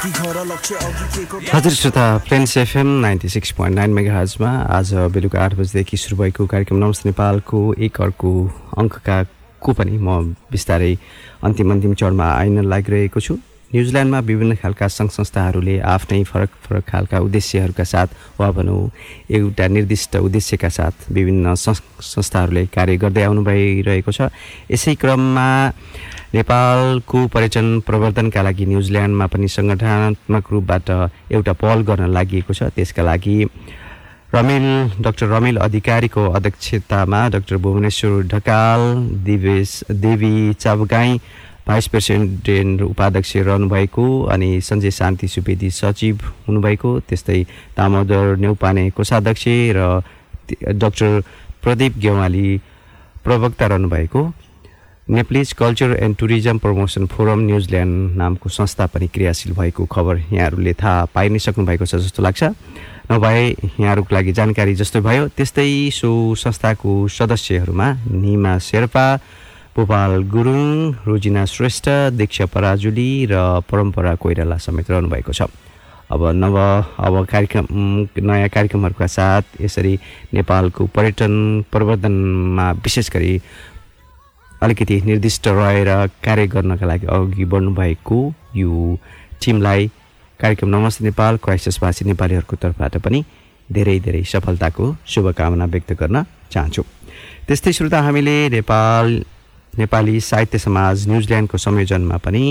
हजुर 0.00 1.72
श्रोता 1.72 2.04
friends 2.26 2.56
FM 2.56 2.86
ninety 3.00 3.28
six 3.28 3.50
point 3.56 3.76
nine 3.76 3.90
mega 3.94 4.18
हजमा 4.18 4.50
आज 4.76 4.92
बेलुका 5.12 5.40
आठ 5.44 5.54
बजीदेखि 5.54 5.96
सुरु 5.96 6.16
भएको 6.22 6.46
कार्यक्रम 6.52 6.78
नमस्ते 6.84 7.08
नेपालको 7.08 7.60
एक 7.84 8.00
अर्को 8.00 8.30
अङ्कका 8.80 9.16
को 9.60 9.72
पनि 9.76 9.98
म 10.00 10.08
बिस्तारै 10.52 10.92
अन्तिम 11.44 11.72
अन्तिम 11.72 11.92
चरणमा 12.00 12.26
आइन 12.32 12.64
लागिरहेको 12.64 13.20
छु। 13.20 13.34
न्युजिल्यान्डमा 13.72 14.18
विभिन्न 14.26 14.54
खालका 14.62 14.86
सङ्घ 14.90 15.10
संस्थाहरूले 15.10 15.78
आफ्नै 15.94 16.22
फरक 16.26 16.50
फरक 16.64 16.84
खालका 16.90 17.18
उद्देश्यहरूका 17.26 17.84
साथ 17.84 18.08
वा 18.40 18.50
भनौँ 18.50 18.82
एउटा 19.30 19.66
निर्दिष्ट 19.74 20.16
उद्देश्यका 20.26 20.68
साथ 20.68 21.10
विभिन्न 21.14 21.54
संस्थाहरूले 21.54 22.66
कार्य 22.74 22.96
गर्दै 22.98 23.22
आउनु 23.24 23.42
भइरहेको 23.46 24.12
छ। 24.12 24.20
यसै 24.74 24.94
क्रममा 24.98 25.48
नेपालको 26.34 27.18
पर्यटन 27.34 27.68
प्रवर्धनका 27.86 28.42
लागि 28.42 28.66
न्युजिल्यान्डमा 28.66 29.26
पनि 29.30 29.48
सङ्गठनात्मक 29.48 30.44
रूपबाट 30.50 30.90
एउटा 31.30 31.52
पहल 31.62 31.78
गर्न 31.86 32.10
लागि 32.10 32.42
छ। 32.50 32.74
त्यसका 32.74 33.02
लागि 33.02 33.38
रमेल 34.34 34.66
डाक्टर 35.02 35.26
रमेल 35.26 35.56
अधिकारीको 35.58 36.22
अध्यक्षतामा 36.38 37.20
doctor 37.34 37.56
Bhuwaneshwar 37.66 38.22
Dhakal 38.34 38.82
Dibesh 39.26 39.70
Devi 39.90 40.34
Chapagai 40.54 41.18
vice 41.70 41.86
president 41.86 42.80
उपाध्यक्ष 42.82 43.36
रहनुभएको 43.46 44.04
अनि 44.34 44.60
सञ्जय 44.60 44.90
शान्ति 44.90 45.28
सुवेदी 45.28 45.70
सचिव 45.70 46.18
हुनुभएको 46.48 46.98
त्यस्तै 47.08 47.42
दामोदर 47.76 48.36
नेउपाने 48.42 48.88
कोषाध्यक्ष 48.90 49.44
र 49.78 50.02
डाक्टर 50.74 51.22
प्रदीप 51.62 51.98
गेवाली 52.02 52.60
प्रवक्ता 53.24 53.66
रहनुभएको। 53.66 54.22
Nepalese 55.08 55.52
culture 55.52 55.96
and 56.02 56.16
tourism 56.16 56.58
promotion 56.58 57.06
forum 57.06 57.40
New Zealand 57.46 58.16
नामको 58.18 58.48
संस्था 58.50 58.86
पनि 58.90 59.06
क्रियाशील 59.14 59.52
भएको 59.54 59.86
खबर 59.86 60.18
यहाँहरूले 60.34 60.72
थाहा 60.74 61.04
पाइ 61.14 61.28
नै 61.28 61.38
सक्नु 61.38 61.66
भएको 61.66 61.86
छ 61.86 62.02
जस्तो 62.02 62.22
लाग्छ। 62.22 62.42
नभए 63.10 63.46
यहाँहरूको 63.78 64.14
लागि 64.14 64.32
जानकारी 64.32 64.74
जस्तो 64.74 65.00
भयो 65.06 65.28
त्यस्तै 65.38 65.70
सो 65.94 66.10
संस्थाको 66.34 66.92
सदस्यहरूमा 67.08 67.88
निमा 68.10 68.58
शेर्पा 68.58 69.06
गोपाल 69.76 70.22
गुरुङ 70.26 70.92
रोजिना 71.06 71.44
श्रेष्ठ 71.46 71.88
दीक्षा 72.18 72.46
पराजुली 72.50 73.10
र 73.30 73.34
परम्परा 73.70 74.14
कोइराला 74.18 74.56
समेत 74.58 74.90
रहनुभएको 74.90 75.32
छ। 75.32 75.46
अब 76.10 76.22
नव 76.34 76.56
अब 76.98 77.14
कार्यक्रम 77.30 77.66
नयाँ 78.18 78.48
कार्यक्रमहरूका 78.50 79.06
साथ 79.06 79.62
यसरी 79.62 79.94
नेपालको 80.34 80.86
पर्यटन 80.90 81.34
प्रवर्धनमा 81.70 82.66
विशेष 82.82 83.10
गरी 83.14 83.32
अलिकति 84.62 85.00
निर्दिष्ट 85.06 85.48
रहेर 85.48 85.90
कार्य 86.18 86.46
गर्नका 86.50 86.86
लागि 86.86 87.06
अघि 87.06 87.44
बढ्नुभएको 87.46 88.20
यो 88.56 88.98
टिमलाई 89.38 89.90
कार्यक्रम 90.40 90.68
नमस्ते 90.76 91.04
नेपाल 91.04 91.36
क्राइसिसवासी 91.46 92.04
नेपालीहरूको 92.10 92.56
तर्फबाट 92.58 92.96
पनि 93.06 93.24
धेरै 93.72 93.98
धेरै 94.02 94.22
सफलताको 94.26 94.94
शुभकामना 95.06 95.64
व्यक्त 95.72 95.92
गर्न 95.94 96.26
चाहन्छु। 96.52 96.82
त्यस्तै 97.46 97.72
श्रोता 97.72 98.00
हामीले 98.02 98.36
नेपाल 98.50 99.06
नेपाली 99.78 100.20
साहित्य 100.20 100.58
समाज 100.58 101.08
न्युजिल्यान्डको 101.08 101.58
संयोजनमा 101.58 102.16
पनि 102.24 102.44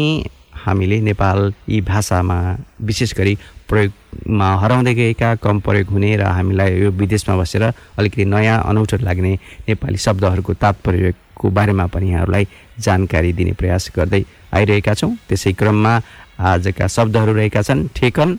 हामीले 0.66 1.00
नेपाली 1.02 1.80
भाषामा 1.82 2.38
विशेष 2.82 3.14
गरी 3.18 3.34
प्रयोगमा 3.70 4.48
हराउँदै 4.62 4.94
गएका 4.94 5.36
कम 5.44 5.60
प्रयोग 5.60 5.88
हुने 5.94 6.16
र 6.18 6.24
हामीलाई 6.38 6.80
यो 6.80 6.92
विदेशमा 6.92 7.36
बसेर 7.38 7.64
अलिकति 8.00 8.26
नयाँ 8.26 8.64
अनौठो 8.70 8.98
लाग्ने 9.04 9.34
नेपाली 9.68 9.98
शब्दहरूको 9.98 10.54
तात्पर्यको 10.64 11.50
बारेमा 11.50 11.86
पनि 11.94 12.10
यहाँहरूलाई 12.12 12.48
जानकारी 12.80 13.34
दिने 13.34 13.54
प्रयास 13.60 13.92
गर्दै 13.96 14.24
आइरहेका 14.56 14.94
छौँ। 14.94 15.12
त्यसै 15.28 15.54
क्रममा 15.60 15.94
आजका 16.40 16.88
शब्दहरू 16.88 17.34
रहेका 17.34 17.62
छन् 17.62 17.88
ठेकन 17.96 18.30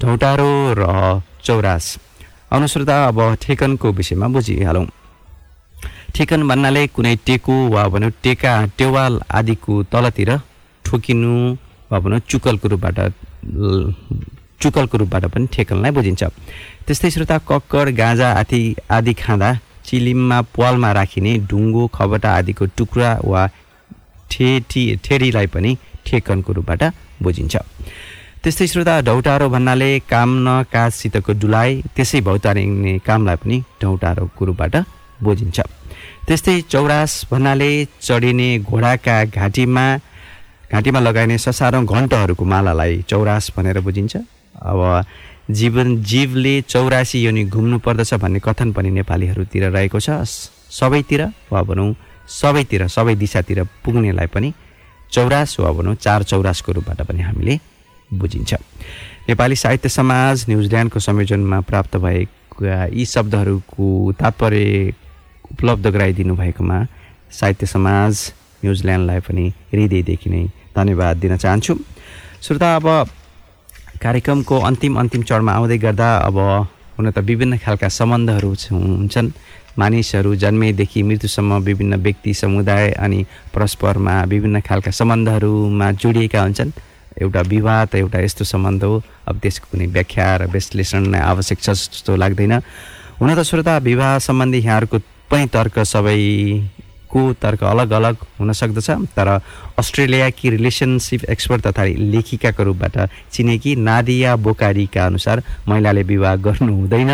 ढौटारो 0.00 0.50
र 0.78 0.82
चौरास। 1.44 1.84
अनुश्रता 2.52 2.96
अब 3.06 3.18
ठेकनको 3.42 3.92
विषयमा 3.92 4.26
बुझिहालौँ। 4.28 4.86
ठेकन 6.14 6.40
भन्नाले 6.48 6.82
कुनै 6.94 7.14
टेको 7.26 7.54
वा 7.74 7.82
भनौँ 7.92 8.10
टेका 8.24 8.52
टेवाल 8.78 9.12
आदिको 9.38 9.82
तलतिर 9.92 10.30
ठोकिनु 10.84 11.32
वा 11.90 11.98
भनौँ 12.04 12.18
चुकलको 12.30 12.68
रूपबाट 12.72 12.98
चुकलको 14.62 14.96
रूपबाट 15.02 15.24
पनि 15.34 15.46
ठेकनलाई 15.54 15.90
बुझिन्छ। 15.96 16.22
त्यस्तै 16.86 17.10
श्रोता 17.10 17.36
कक्कर 17.48 17.90
गाँजा 18.00 18.28
आदि 18.40 18.60
आदि 18.96 19.12
खाँदा 19.22 19.48
चिलिममा 19.86 20.38
पालमा 20.56 20.90
राखिने 20.98 21.32
ढुङ्गो 21.50 21.86
खबटा 21.96 22.30
आदिको 22.38 22.64
टुक्रा 22.76 23.10
वा 23.24 23.42
ठेटी 24.30 24.82
ठेरीलाई 25.04 25.46
पनि 25.54 25.70
ठेकनको 26.06 26.50
रूपबाट 26.58 26.82
बुझिन्छ। 27.24 27.54
त्यस्तै 28.42 28.66
श्रोता 28.72 28.94
ढौटारो 29.08 29.48
भन्नाले 29.54 29.90
काम 30.12 30.30
न 30.46 30.62
काजसितको 30.72 31.32
डुलाइ 31.40 31.70
त्यसै 31.96 32.20
भौतारिने 32.28 32.98
कामलाई 33.06 33.36
पनि 33.42 33.56
ढौटारोको 33.82 34.42
रूपबाट 34.48 34.74
बुझिन्छ। 35.24 35.58
त्यस्तै 36.26 36.60
चौरास 36.70 37.12
भन्नाले 37.30 37.70
चढिने 38.00 38.48
घोडाका 38.60 39.16
घाँटीमा 39.24 39.84
घाँटीमा 40.72 41.00
लगाइने 41.00 41.36
ससारौँ 41.38 41.84
घन्टहरूको 41.84 42.44
मालालाई 42.44 43.02
चौरास 43.10 43.50
भनेर 43.56 43.80
बुझिन्छ। 43.80 44.16
अब 44.62 44.80
जीवन 45.50 45.88
जीवले 46.02 46.54
चौरासी 46.62 47.18
योनि 47.22 47.44
घुम्नु 47.44 47.78
पर्दछ 47.84 48.14
भन्ने 48.22 48.40
कथन 48.40 48.72
पनि 48.72 48.90
नेपालीहरूतिर 48.90 49.64
रहेको 49.70 50.00
छ। 50.00 50.22
सबैतिर 50.72 51.22
वा 51.52 51.62
भनौँ 51.68 51.90
सबैतिर 52.30 52.86
सबै 52.88 53.14
दिशातिर 53.18 53.62
पुग्नेलाई 53.84 54.26
पनि 54.32 54.52
चौरास 55.12 55.58
वा 55.60 55.70
भनौँ 55.72 55.94
चार 55.98 56.22
चौरासको 56.22 56.72
रूपबाट 56.72 57.02
पनि 57.02 57.22
हामीले 57.22 57.58
बुझिन्छ। 58.14 58.54
नेपाली 59.28 59.56
साहित्य 59.56 59.88
समाज 59.88 60.46
न्युजिल्यान्डको 60.48 60.98
संयोजनमा 61.00 61.60
प्राप्त 61.68 61.96
भएका 61.96 62.84
यी 62.94 63.04
शब्दहरूको 63.06 64.12
तात्पर्य 64.20 64.92
उपलब्ध 65.52 65.86
गराइदिनु 65.86 66.34
भएकोमा 66.36 66.78
साहित्य 67.30 67.66
समाज 67.66 68.12
न्युजिल्यान्डलाई 68.64 69.20
पनि 69.20 69.44
हृदयदेखि 69.72 70.28
नै 70.30 70.42
धन्यवाद 70.76 71.16
दिन 71.16 71.36
चाहन्छु। 71.36 71.74
श्रोता 72.42 72.68
अब 72.76 72.86
कार्यक्रमको 74.02 74.58
अन्तिम 74.68 74.92
अन्तिम 75.00 75.22
चरणमा 75.22 75.52
आउँदै 75.52 75.78
गर्दा 75.78 76.08
अब 76.28 76.38
हुन 76.98 77.10
त 77.10 77.18
विभिन्न 77.18 77.58
खालका 77.64 77.88
सम्बन्धहरू 77.88 78.50
हुन्छन्। 78.70 79.30
मानिसहरू 79.78 80.34
जन्मेदेखि 80.36 81.02
मृत्युसम्म 81.02 81.58
विभिन्न 81.64 81.96
व्यक्ति 82.04 82.32
समुदाय 82.34 82.90
अनि 83.04 83.24
परस्परमा 83.54 84.14
विभिन्न 84.28 84.60
खालका 84.60 84.90
सम्बन्धहरूमा 84.90 85.90
जोडिएका 86.02 86.40
हुन्छन्। 86.42 86.72
एउटा 87.22 87.40
विवाह 87.52 87.84
त 87.84 87.94
एउटा 87.96 88.18
यस्तो 88.20 88.44
सम्बन्ध 88.44 88.84
हो। 88.84 89.02
अब 89.28 89.38
त्यसको 89.40 89.66
कुनै 89.72 89.86
व्याख्या 89.86 90.26
र 90.36 90.42
विश्लेषण 90.52 91.02
नै 91.12 91.20
आवश्यक 91.20 91.58
छ 91.60 91.70
जस्तो 91.70 92.16
लाग्दैन। 92.16 92.52
हुन 93.20 93.34
त 93.34 93.40
श्रोता 93.48 93.78
विवाह 93.88 94.18
सम्बन्धी 94.18 94.58
यहाँहरूको 94.58 94.98
पनि 95.32 95.46
तर्क 95.48 95.78
सबैको 95.88 97.22
तर्क 97.42 97.62
अलग 97.64 97.90
अलग 97.90 98.16
हुन 98.40 98.52
सक्दछ। 98.52 98.88
तर 99.16 99.28
अस्ट्रेलियाकी 99.78 100.50
रिलेसनसिप 100.50 101.24
एक्सपर्ट 101.24 101.66
तथा 101.66 101.84
लेखिकाको 102.12 102.62
रूपबाट 102.62 102.96
चिनेकी 103.32 103.74
नादिया 103.80 104.36
बोकारीका 104.36 105.06
अनुसार 105.06 105.42
महिलाले 105.68 106.02
विवाह 106.04 106.36
गर्नु 106.36 106.72
हुँदैन। 106.74 107.12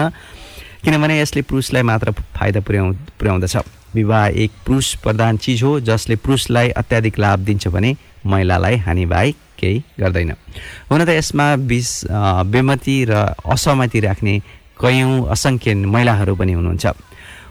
किनभने 0.84 1.20
यसले 1.20 1.42
पुरुषलाई 1.42 1.82
मात्र 1.82 2.10
फाइदा 2.36 2.60
पुर्याउ 2.60 2.92
पुर्याउँदछ। 3.18 3.56
विवाह 3.94 4.26
एक 4.34 4.52
पुरुष 4.66 4.94
प्रधान 5.02 5.36
चिज 5.38 5.62
हो 5.62 5.78
जसले 5.80 6.16
पुरुषलाई 6.18 6.68
अत्याधिक 6.74 7.18
लाभ 7.18 7.38
दिन्छ 7.40 7.68
भने 7.68 7.96
महिलालाई 8.26 8.76
हानि 8.86 9.06
बाहेक 9.06 9.36
केही 9.58 9.82
गर्दैन। 10.00 10.30
हुन 10.90 11.04
त 11.04 11.08
यसमा 11.08 11.46
बिस 11.70 11.90
बेमती 12.52 12.96
र 13.10 13.12
असहमति 13.46 14.00
राख्ने 14.00 14.34
कयौँ 14.80 15.26
असङ्ख्य 15.26 15.74
महिलाहरू 15.74 16.34
पनि 16.36 16.52
हुनुहुन्छ। 16.52 16.86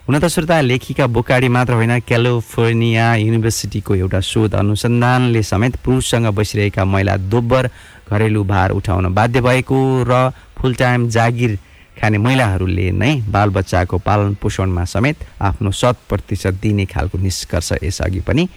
हुन 0.07 0.17
त 0.19 0.25
श्रोता 0.31 0.59
लेखिका 0.61 1.05
बोकाडी 1.11 1.47
मात्र 1.51 1.73
होइन 1.73 1.99
क्यालिफोर्निया 1.99 3.05
युनिभर्सिटीको 3.15 3.95
एउटा 3.95 4.19
शोध 4.23 4.53
अनुसन्धानले 4.55 5.41
समेत 5.43 5.75
पुरुषसँग 5.83 6.27
बसिरहेका 6.31 6.85
महिला 6.85 7.15
दोब्बर 7.27 7.67
घरेलु 8.07 8.43
भार 8.47 8.71
उठाउन 8.71 9.13
बाध्य 9.13 9.41
भएको 9.43 9.79
र 10.07 10.29
फुल 10.57 10.75
टाइम 10.79 11.07
जागिर 11.11 11.57
खाने 11.99 12.17
महिलाहरूले 12.23 12.87
नै 12.93 13.11
बालबच्चाको 13.27 13.97
पालन 14.07 14.33
पोषणमा 14.41 14.83
समेत 14.87 15.27
आफ्नो 15.43 15.71
शत 15.81 15.97
प्रतिशत 16.09 16.63
दिने 16.63 16.85
खालको 16.87 17.17
निष्कर्ष 17.27 17.71
यसअघि 17.83 18.19
पनि 18.27 18.47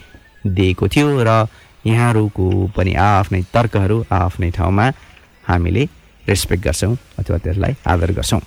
दिएको 0.46 0.88
थियो 0.88 1.08
र 1.18 1.34
यहाँहरूको 1.86 2.46
पनि 2.76 2.94
आफ्नै 2.94 3.42
तर्कहरू 3.54 4.04
आफ्नै 4.22 4.50
ठाउँमा 4.54 4.86
हामीले 5.50 5.88
रेस्पेक्ट 6.30 6.64
गर्छौँ 6.64 6.94
अथवा 7.18 7.38
त्यसलाई 7.44 7.74
आदर 7.90 8.12
गर्छौँ। 8.12 8.40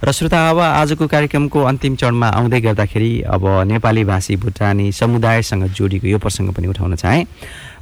र 0.00 0.12
श्रोता 0.12 0.38
अब 0.50 0.58
आजको 0.58 1.06
कार्यक्रमको 1.06 1.62
अन्तिम 1.62 1.96
चरणमा 2.00 2.28
आउँदै 2.32 2.60
गर्दाखेरि 2.60 3.10
अब 3.36 3.44
नेपाली 3.68 4.04
भाषी 4.04 4.36
भुटानी 4.40 4.86
समुदायसँग 4.96 5.64
जोडिएको 5.76 6.06
यो 6.08 6.18
प्रसङ्ग 6.18 6.52
पनि 6.56 6.66
उठाउन 6.72 6.94
चाहेँ। 6.96 7.26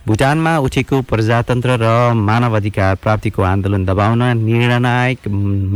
भुटानमा 0.03 0.57
उठेको 0.59 1.01
प्रजातन्त्र 1.07 1.79
र 1.79 1.87
मानव 2.19 2.57
अधिकार 2.57 2.95
प्राप्तिको 3.03 3.43
आन्दोलन 3.45 3.85
दबाउन 3.87 4.23
निर्णायक 4.35 5.29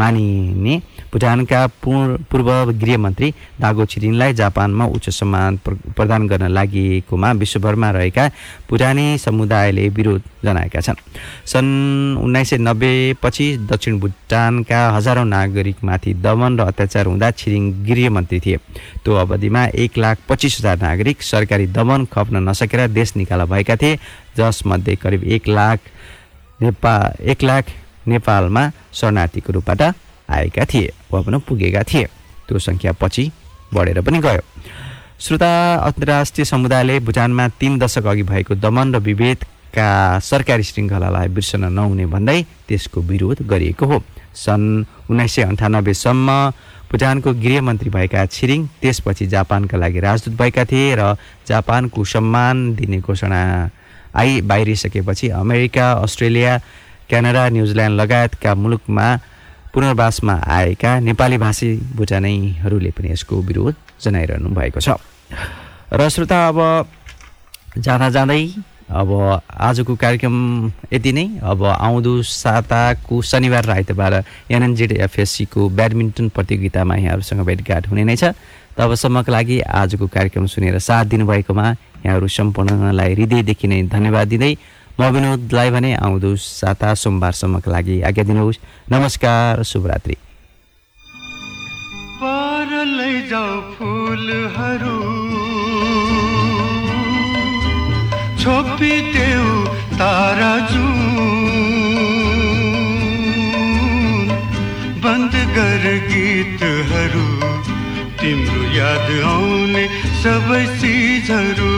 मानिने 0.02 0.74
भुटानका 1.12 1.61
पूर्व 1.83 2.48
गृहमन्त्री 2.72 3.29
दागो 3.61 3.85
छिरिङलाई 3.85 4.33
जापानमा 4.33 4.85
उच्च 4.96 5.09
सम्मान 5.11 5.57
प्रदान 5.96 6.27
गर्न 6.29 6.48
लागिएकोमा 6.48 7.33
विश्वभरमा 7.42 7.90
रहेका 7.90 8.25
भुटानी 8.70 9.07
समुदायले 9.18 9.88
विरोध 9.88 10.22
जनाएका 10.44 10.81
छन्। 10.81 10.96
सन् 11.46 11.70
उन्नाइस 12.18 12.51
सय 12.51 12.59
नब्बेपछि 12.59 13.46
दक्षिण 13.70 13.98
भुटानका 14.01 14.81
हजारौँ 14.96 15.27
नागरिकमाथि 15.27 16.14
दमन 16.25 16.59
र 16.59 16.66
अत्याचार 16.66 17.07
हुँदा 17.07 17.31
छिरिङ 17.31 17.64
गृहमन्त्री 17.87 18.40
थिए। 18.40 18.57
त्यो 19.05 19.14
अवधिमा 19.14 19.64
एक 19.85 19.98
लाख 19.98 20.18
पच्चिस 20.29 20.59
हजार 20.59 20.77
नागरिक 20.83 21.22
सरकारी 21.22 21.66
दमन 21.77 22.05
खप्न 22.12 22.48
नसकेर 22.48 22.88
देश 22.90 23.16
निकाला 23.16 23.44
भएका 23.53 23.77
थिए 23.77 23.98
जसमध्ये 24.37 24.96
करिब 24.96 25.25
एक 25.37 25.48
लाख 25.48 25.79
नेपाल 26.62 27.25
एक 27.31 27.42
लाख 27.42 27.64
नेपालमा 28.09 28.70
शरणार्थीको 28.94 29.53
रूपबाट 29.53 29.83
आएका 30.33 30.64
थिए 30.64 30.92
वा 31.12 31.21
भनौँ 31.23 31.40
पुगेका 31.49 31.83
थिए। 31.83 32.05
त्यो 32.49 32.59
सङ्ख्या 32.59 32.92
पछि 33.01 33.25
बढेर 33.75 34.01
पनि 34.01 34.18
गयो। 34.18 34.42
श्रोता 35.21 35.53
अन्तर्राष्ट्रिय 35.87 36.45
समुदायले 36.45 36.99
भुटानमा 37.07 37.49
तिन 37.61 37.79
दशक 37.79 38.07
अघि 38.07 38.23
भएको 38.23 38.55
दमन 38.59 38.95
र 38.95 38.99
विभेदका 38.99 39.88
सरकारी 40.18 40.62
श्रृङ्खलालाई 40.62 41.29
बिर्सन 41.37 41.64
नहुने 41.73 42.07
भन्दै 42.07 42.38
त्यसको 42.68 43.01
विरोध 43.01 43.42
गरिएको 43.47 43.87
हो। 43.87 44.03
सन् 44.35 44.85
उन्नाइस 45.11 45.33
सय 45.35 45.42
अन्ठानब्बेसम्म 45.42 46.29
भुटानको 46.90 47.33
गृहमन्त्री 47.45 47.90
भएका 47.90 48.25
छिरिङ 48.27 48.61
त्यसपछि 48.81 49.27
जापानका 49.35 49.77
लागि 49.79 50.01
राजदूत 50.01 50.35
भएका 50.40 50.64
थिए 50.73 50.95
र 50.99 51.16
जापानको 51.49 52.05
सम्मान 52.05 52.57
दिने 52.77 52.99
घोषणा 53.01 53.40
आई 54.12 54.40
बाहिरिसकेपछि 54.51 55.29
America 55.33 55.87
Australia 56.05 56.53
Canada 57.09 57.49
New Zealand 57.49 58.01
लगायतका 58.01 58.55
मुलुकमा 58.55 59.07
पुनर्वासमा 59.74 60.35
आएका 60.46 60.98
नेपाली 61.00 61.38
भाषी 61.38 61.68
भुटानैहरूले 61.96 62.90
पनि 62.92 63.11
यसको 63.11 63.40
विरोध 63.40 63.74
जनाइरहनु 64.04 64.48
भएको 64.50 64.80
छ। 64.80 65.00
र 65.92 66.08
श्रोता 66.08 66.38
अब 66.48 66.58
जाँदा 67.78 68.08
जाँदै 68.11 68.42
अब 68.92 69.11
आजको 69.48 69.94
कार्यक्रम 69.96 70.37
यति 70.92 71.12
नै। 71.12 71.24
अब 71.40 71.64
आउँदो 71.64 72.12
साताको 72.22 73.22
शनिबार 73.22 73.64
र 73.64 73.70
आइतबार 73.72 74.14
एनएनजेड 74.52 74.92
एफएससीको 74.92 75.68
ब्याडमिन्टन 75.68 76.28
प्रतियोगितामा 76.28 76.94
यहाँहरूसँग 76.96 77.40
भेटघाट 77.40 77.88
हुने 77.88 78.04
नै 78.04 78.16
छ। 78.16 78.37
तबसम्मको 78.76 79.32
लागि 79.32 79.61
आजको 79.61 80.06
कार्यक्रम 80.06 80.46
सुनेर 80.46 80.78
साथ 80.78 81.04
दिनुभएकोमा 81.12 81.66
यहाँहरू 82.04 82.28
सम्पूर्णलाई 82.28 83.12
हृदयदेखि 83.14 83.66
नै 83.68 83.82
धन्यवाद 83.88 84.28
दिँदै 84.28 84.52
म 85.00 85.09
विनोदलाई 85.09 85.70
भने 85.70 85.90
आउँदो 85.94 86.31
साता 86.37 86.94
सोमबारसम्मका 86.94 87.70
लागि 87.72 88.00
आज्ञा 88.02 88.24
दिनुहोस्। 88.24 88.59
नमस्कार 88.92 89.62
शुभरात्रि। 89.62 90.16
बन्द 105.05 105.35
गर 105.57 105.85
गीतहरू 106.09 107.26
तिम्रो 108.20 108.62
याद 108.76 109.09
आउने 109.24 109.85
सबै 110.22 110.64
चिजहरू 110.81 111.72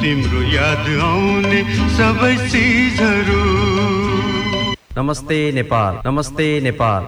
तिम्रो 0.00 0.42
याद 0.50 0.86
आउने 1.06 1.58
सबै 1.96 2.34
चिजहरू। 2.50 3.40
नमस्ते 4.98 5.38
नेपाल 5.52 5.98
नमस्ते 6.06 6.46
नेपाल। 6.60 7.02